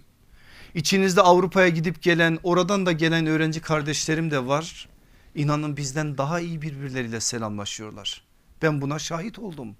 [0.74, 4.90] İçinizde Avrupa'ya gidip gelen oradan da gelen öğrenci kardeşlerim de var.
[5.36, 8.24] İnanın bizden daha iyi birbirleriyle selamlaşıyorlar.
[8.62, 9.76] Ben buna şahit oldum.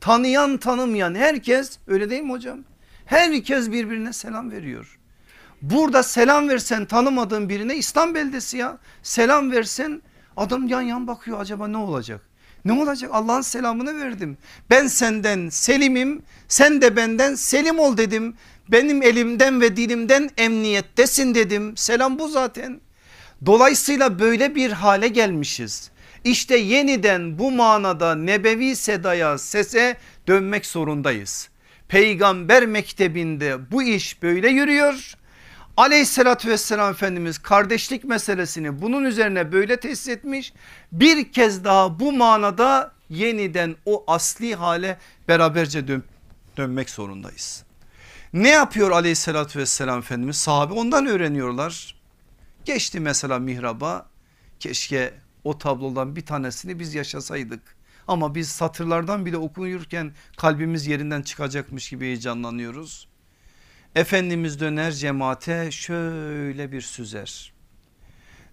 [0.00, 2.64] Tanıyan tanımayan herkes öyle değil mi hocam?
[3.06, 4.95] Herkes birbirine selam veriyor.
[5.70, 8.78] Burada selam versen tanımadığın birine İslam beldesi ya.
[9.02, 10.02] Selam versen
[10.36, 12.20] adam yan yan bakıyor acaba ne olacak?
[12.64, 14.38] Ne olacak Allah'ın selamını verdim.
[14.70, 18.34] Ben senden selimim sen de benden selim ol dedim.
[18.68, 21.76] Benim elimden ve dilimden emniyettesin dedim.
[21.76, 22.80] Selam bu zaten.
[23.46, 25.90] Dolayısıyla böyle bir hale gelmişiz.
[26.24, 29.96] İşte yeniden bu manada nebevi sedaya sese
[30.26, 31.48] dönmek zorundayız.
[31.88, 35.15] Peygamber mektebinde bu iş böyle yürüyor
[35.76, 40.52] Aleyhissalatü vesselam Efendimiz kardeşlik meselesini bunun üzerine böyle tesis etmiş.
[40.92, 44.98] Bir kez daha bu manada yeniden o asli hale
[45.28, 46.04] beraberce dön
[46.56, 47.64] dönmek zorundayız.
[48.32, 50.36] Ne yapıyor aleyhissalatü vesselam Efendimiz?
[50.36, 51.96] Sahabe ondan öğreniyorlar.
[52.64, 54.06] Geçti mesela mihraba
[54.60, 55.14] keşke
[55.44, 57.76] o tablodan bir tanesini biz yaşasaydık.
[58.08, 63.08] Ama biz satırlardan bile okuyurken kalbimiz yerinden çıkacakmış gibi heyecanlanıyoruz.
[63.96, 67.52] Efendimiz döner cemaate şöyle bir süzer.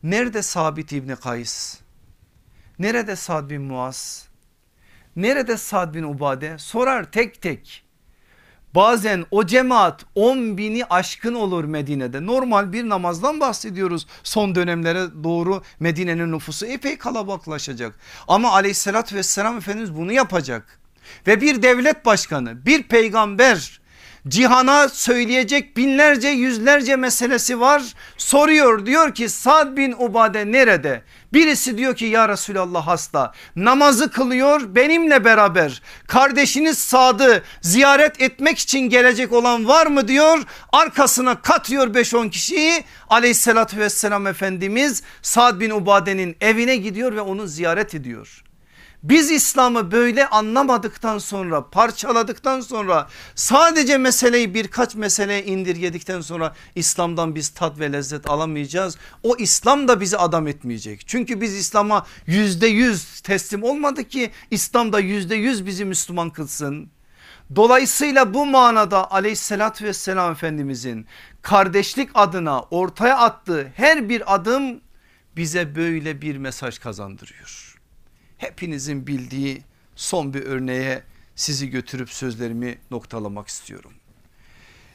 [0.03, 1.79] Nerede Sabit İbni Kays?
[2.79, 4.27] Nerede Sad bin Muaz?
[5.15, 6.57] Nerede Sad bin Ubade?
[6.57, 7.83] Sorar tek tek.
[8.75, 12.25] Bazen o cemaat 10 bini aşkın olur Medine'de.
[12.25, 14.07] Normal bir namazdan bahsediyoruz.
[14.23, 17.99] Son dönemlere doğru Medine'nin nüfusu epey kalabalıklaşacak.
[18.27, 20.79] Ama aleyhissalatü vesselam Efendimiz bunu yapacak.
[21.27, 23.82] Ve bir devlet başkanı bir peygamber
[24.27, 27.83] cihana söyleyecek binlerce yüzlerce meselesi var.
[28.17, 31.03] Soruyor diyor ki Sad bin Ubade nerede?
[31.33, 38.79] Birisi diyor ki ya Resulallah hasta namazı kılıyor benimle beraber kardeşiniz Sad'ı ziyaret etmek için
[38.79, 46.37] gelecek olan var mı diyor arkasına katıyor 5-10 kişiyi aleyhissalatü vesselam Efendimiz Sad bin Ubade'nin
[46.41, 48.43] evine gidiyor ve onu ziyaret ediyor.
[49.03, 57.49] Biz İslam'ı böyle anlamadıktan sonra parçaladıktan sonra sadece meseleyi birkaç meseleye indirgedikten sonra İslam'dan biz
[57.49, 58.97] tat ve lezzet alamayacağız.
[59.23, 61.07] O İslam da bizi adam etmeyecek.
[61.07, 66.89] Çünkü biz İslam'a yüzde yüz teslim olmadık ki İslam da yüzde yüz bizi Müslüman kılsın.
[67.55, 71.07] Dolayısıyla bu manada aleyhissalatü vesselam Efendimizin
[71.41, 74.81] kardeşlik adına ortaya attığı her bir adım
[75.35, 77.72] bize böyle bir mesaj kazandırıyor
[78.43, 79.63] hepinizin bildiği
[79.95, 81.03] son bir örneğe
[81.35, 83.93] sizi götürüp sözlerimi noktalamak istiyorum.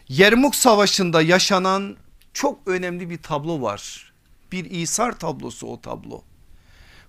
[0.09, 1.97] Yermuk Savaşı'nda yaşanan
[2.33, 4.13] çok önemli bir tablo var.
[4.53, 6.23] Bir İsar tablosu o tablo.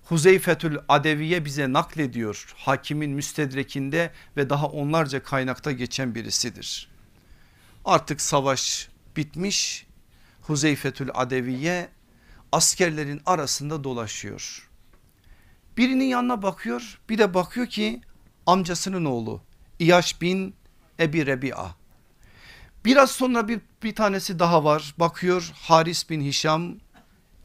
[0.04, 2.54] Huzeyfetül Adeviye bize naklediyor.
[2.56, 6.90] Hakimin müstedrekinde ve daha onlarca kaynakta geçen birisidir.
[7.84, 9.86] Artık savaş bitmiş.
[10.42, 11.88] Huzeyfetül Adeviye
[12.52, 14.69] askerlerin arasında dolaşıyor.
[15.76, 18.00] Birinin yanına bakıyor bir de bakıyor ki
[18.46, 19.42] amcasının oğlu
[19.78, 20.54] İyaş bin
[21.00, 21.74] Ebi Rebi'a.
[22.84, 26.74] Biraz sonra bir, bir tanesi daha var bakıyor Haris bin Hişam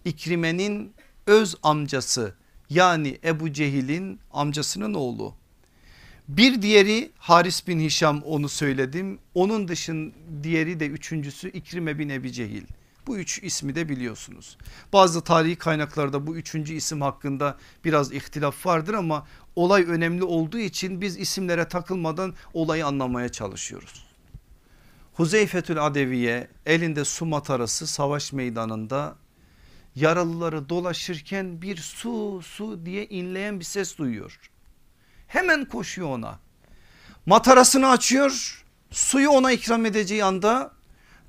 [0.05, 0.93] İkrime'nin
[1.27, 2.35] öz amcası
[2.69, 5.35] yani Ebu Cehil'in amcasının oğlu.
[6.27, 9.19] Bir diğeri Haris bin Hişam onu söyledim.
[9.33, 10.13] Onun dışın
[10.43, 12.63] diğeri de üçüncüsü İkrime bin Ebi Cehil.
[13.07, 14.57] Bu üç ismi de biliyorsunuz.
[14.93, 21.01] Bazı tarihi kaynaklarda bu üçüncü isim hakkında biraz ihtilaf vardır ama olay önemli olduğu için
[21.01, 24.05] biz isimlere takılmadan olayı anlamaya çalışıyoruz.
[25.13, 29.15] Huzeyfetül Adeviye elinde su matarası savaş meydanında
[29.95, 34.39] yaralıları dolaşırken bir su su diye inleyen bir ses duyuyor.
[35.27, 36.39] Hemen koşuyor ona.
[37.25, 40.74] Matarasını açıyor suyu ona ikram edeceği anda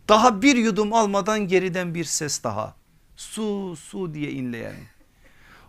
[0.09, 2.76] daha bir yudum almadan geriden bir ses daha.
[3.16, 4.76] Su su diye inleyen.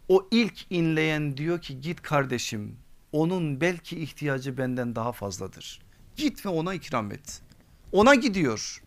[0.08, 2.78] O ilk inleyen diyor ki git kardeşim
[3.12, 5.82] onun belki ihtiyacı benden daha fazladır.
[6.16, 7.42] Git ve ona ikram et.
[7.92, 8.84] Ona gidiyor.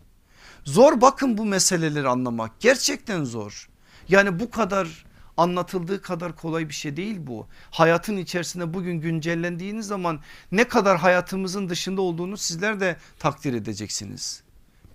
[0.63, 3.69] Zor bakın bu meseleleri anlamak gerçekten zor.
[4.09, 5.05] Yani bu kadar
[5.37, 7.47] anlatıldığı kadar kolay bir şey değil bu.
[7.71, 10.19] Hayatın içerisinde bugün güncellendiğiniz zaman
[10.51, 14.43] ne kadar hayatımızın dışında olduğunu sizler de takdir edeceksiniz.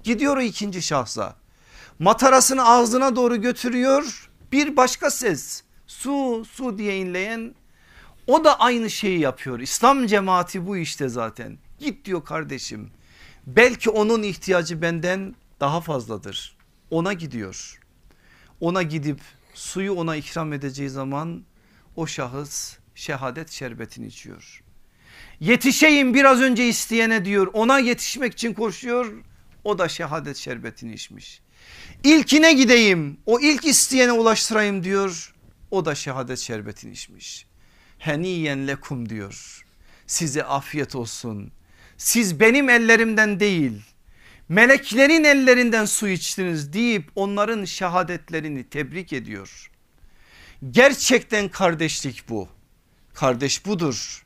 [0.06, 1.36] Gidiyor ikinci şahsa.
[1.98, 4.30] Matarasını ağzına doğru götürüyor.
[4.52, 7.54] Bir başka ses su su diye inleyen
[8.26, 9.60] o da aynı şeyi yapıyor.
[9.60, 11.58] İslam cemaati bu işte zaten.
[11.78, 12.90] Git diyor kardeşim.
[13.46, 16.56] Belki onun ihtiyacı benden daha fazladır.
[16.90, 17.80] Ona gidiyor.
[18.60, 19.20] Ona gidip
[19.54, 21.44] suyu ona ikram edeceği zaman
[21.96, 24.62] o şahıs şehadet şerbetini içiyor.
[25.40, 27.46] Yetişeyim biraz önce isteyene diyor.
[27.52, 29.12] Ona yetişmek için koşuyor
[29.66, 31.40] o da şehadet şerbetini içmiş.
[32.04, 35.34] İlkine gideyim o ilk isteyene ulaştırayım diyor
[35.70, 37.46] o da şehadet şerbetini içmiş.
[37.98, 39.64] Heniyen lekum diyor
[40.06, 41.52] size afiyet olsun
[41.96, 43.82] siz benim ellerimden değil
[44.48, 49.70] meleklerin ellerinden su içtiniz deyip onların şehadetlerini tebrik ediyor.
[50.70, 52.48] Gerçekten kardeşlik bu.
[53.14, 54.22] Kardeş budur.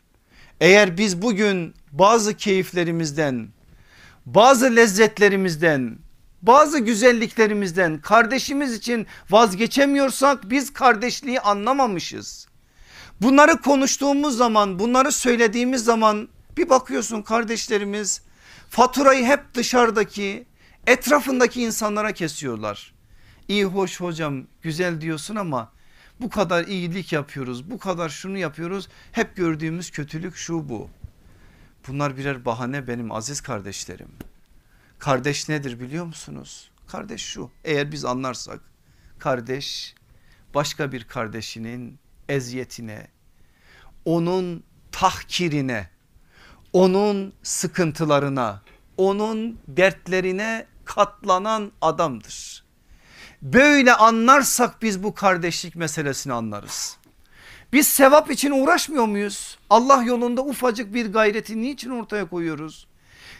[0.61, 3.49] Eğer biz bugün bazı keyiflerimizden,
[4.27, 5.99] bazı lezzetlerimizden,
[6.43, 12.47] bazı güzelliklerimizden kardeşimiz için vazgeçemiyorsak biz kardeşliği anlamamışız.
[13.21, 18.23] Bunları konuştuğumuz zaman, bunları söylediğimiz zaman bir bakıyorsun kardeşlerimiz
[18.71, 20.47] faturayı hep dışarıdaki
[20.87, 22.95] etrafındaki insanlara kesiyorlar.
[23.49, 25.73] İyi hoş hocam güzel diyorsun ama
[26.21, 30.91] bu kadar iyilik yapıyoruz bu kadar şunu yapıyoruz hep gördüğümüz kötülük şu bu.
[31.89, 34.11] Bunlar birer bahane benim aziz kardeşlerim.
[34.99, 36.70] Kardeş nedir biliyor musunuz?
[36.87, 38.61] Kardeş şu eğer biz anlarsak
[39.18, 39.95] kardeş
[40.55, 43.09] başka bir kardeşinin eziyetine
[44.05, 45.89] onun tahkirine
[46.72, 48.62] onun sıkıntılarına,
[48.97, 52.64] onun dertlerine katlanan adamdır.
[53.43, 56.97] Böyle anlarsak biz bu kardeşlik meselesini anlarız.
[57.73, 59.59] Biz sevap için uğraşmıyor muyuz?
[59.71, 62.87] Allah yolunda ufacık bir gayreti niçin ortaya koyuyoruz?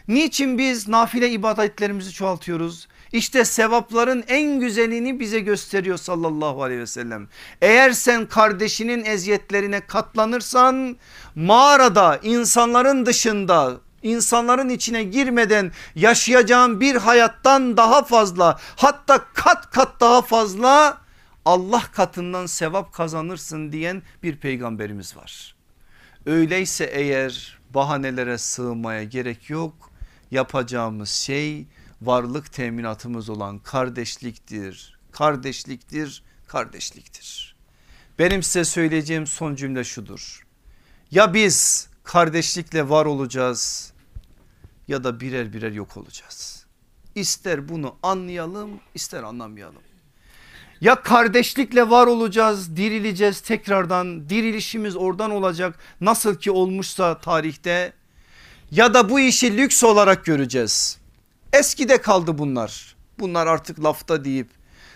[0.07, 2.87] Niçin biz nafile ibadetlerimizi çoğaltıyoruz?
[3.11, 7.27] İşte sevapların en güzelini bize gösteriyor sallallahu aleyhi ve sellem.
[7.61, 10.97] Eğer sen kardeşinin eziyetlerine katlanırsan
[11.35, 20.21] mağarada insanların dışında insanların içine girmeden yaşayacağın bir hayattan daha fazla hatta kat kat daha
[20.21, 21.01] fazla
[21.45, 25.55] Allah katından sevap kazanırsın diyen bir peygamberimiz var.
[26.25, 29.91] Öyleyse eğer bahanelere sığmaya gerek yok
[30.31, 31.67] yapacağımız şey
[32.01, 34.99] varlık teminatımız olan kardeşliktir.
[35.11, 37.55] Kardeşliktir, kardeşliktir.
[38.19, 40.47] Benim size söyleyeceğim son cümle şudur.
[41.11, 43.93] Ya biz kardeşlikle var olacağız
[44.87, 46.65] ya da birer birer yok olacağız.
[47.15, 49.90] İster bunu anlayalım ister anlamayalım.
[50.81, 57.93] Ya kardeşlikle var olacağız dirileceğiz tekrardan dirilişimiz oradan olacak nasıl ki olmuşsa tarihte
[58.71, 60.97] ya da bu işi lüks olarak göreceğiz.
[61.53, 62.95] Eskide kaldı bunlar.
[63.19, 64.47] Bunlar artık lafta deyip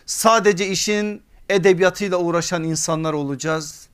[0.06, 3.88] sadece işin edebiyatıyla uğraşan insanlar olacağız.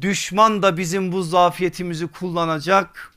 [0.00, 3.14] Düşman da bizim bu zafiyetimizi kullanacak.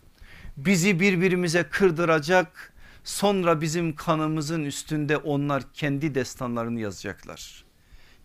[0.57, 2.73] Bizi birbirimize kırdıracak.
[3.03, 7.60] Sonra bizim kanımızın üstünde onlar kendi destanlarını yazacaklar.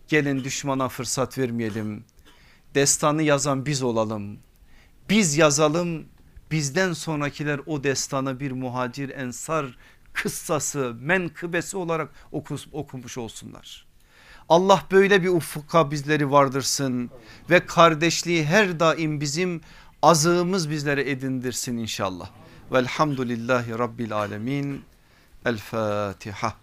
[0.07, 2.03] Gelin düşmana fırsat vermeyelim.
[2.75, 4.39] Destanı yazan biz olalım.
[5.09, 6.05] Biz yazalım.
[6.51, 9.77] Bizden sonrakiler o destanı bir muhacir ensar
[10.13, 13.87] kıssası menkıbesi olarak okus, okumuş olsunlar.
[14.49, 17.11] Allah böyle bir ufka bizleri vardırsın
[17.49, 19.61] ve kardeşliği her daim bizim
[20.01, 22.29] azığımız bizlere edindirsin inşallah.
[22.71, 24.81] Velhamdülillahi Rabbil Alemin.
[25.45, 26.57] El Fatiha.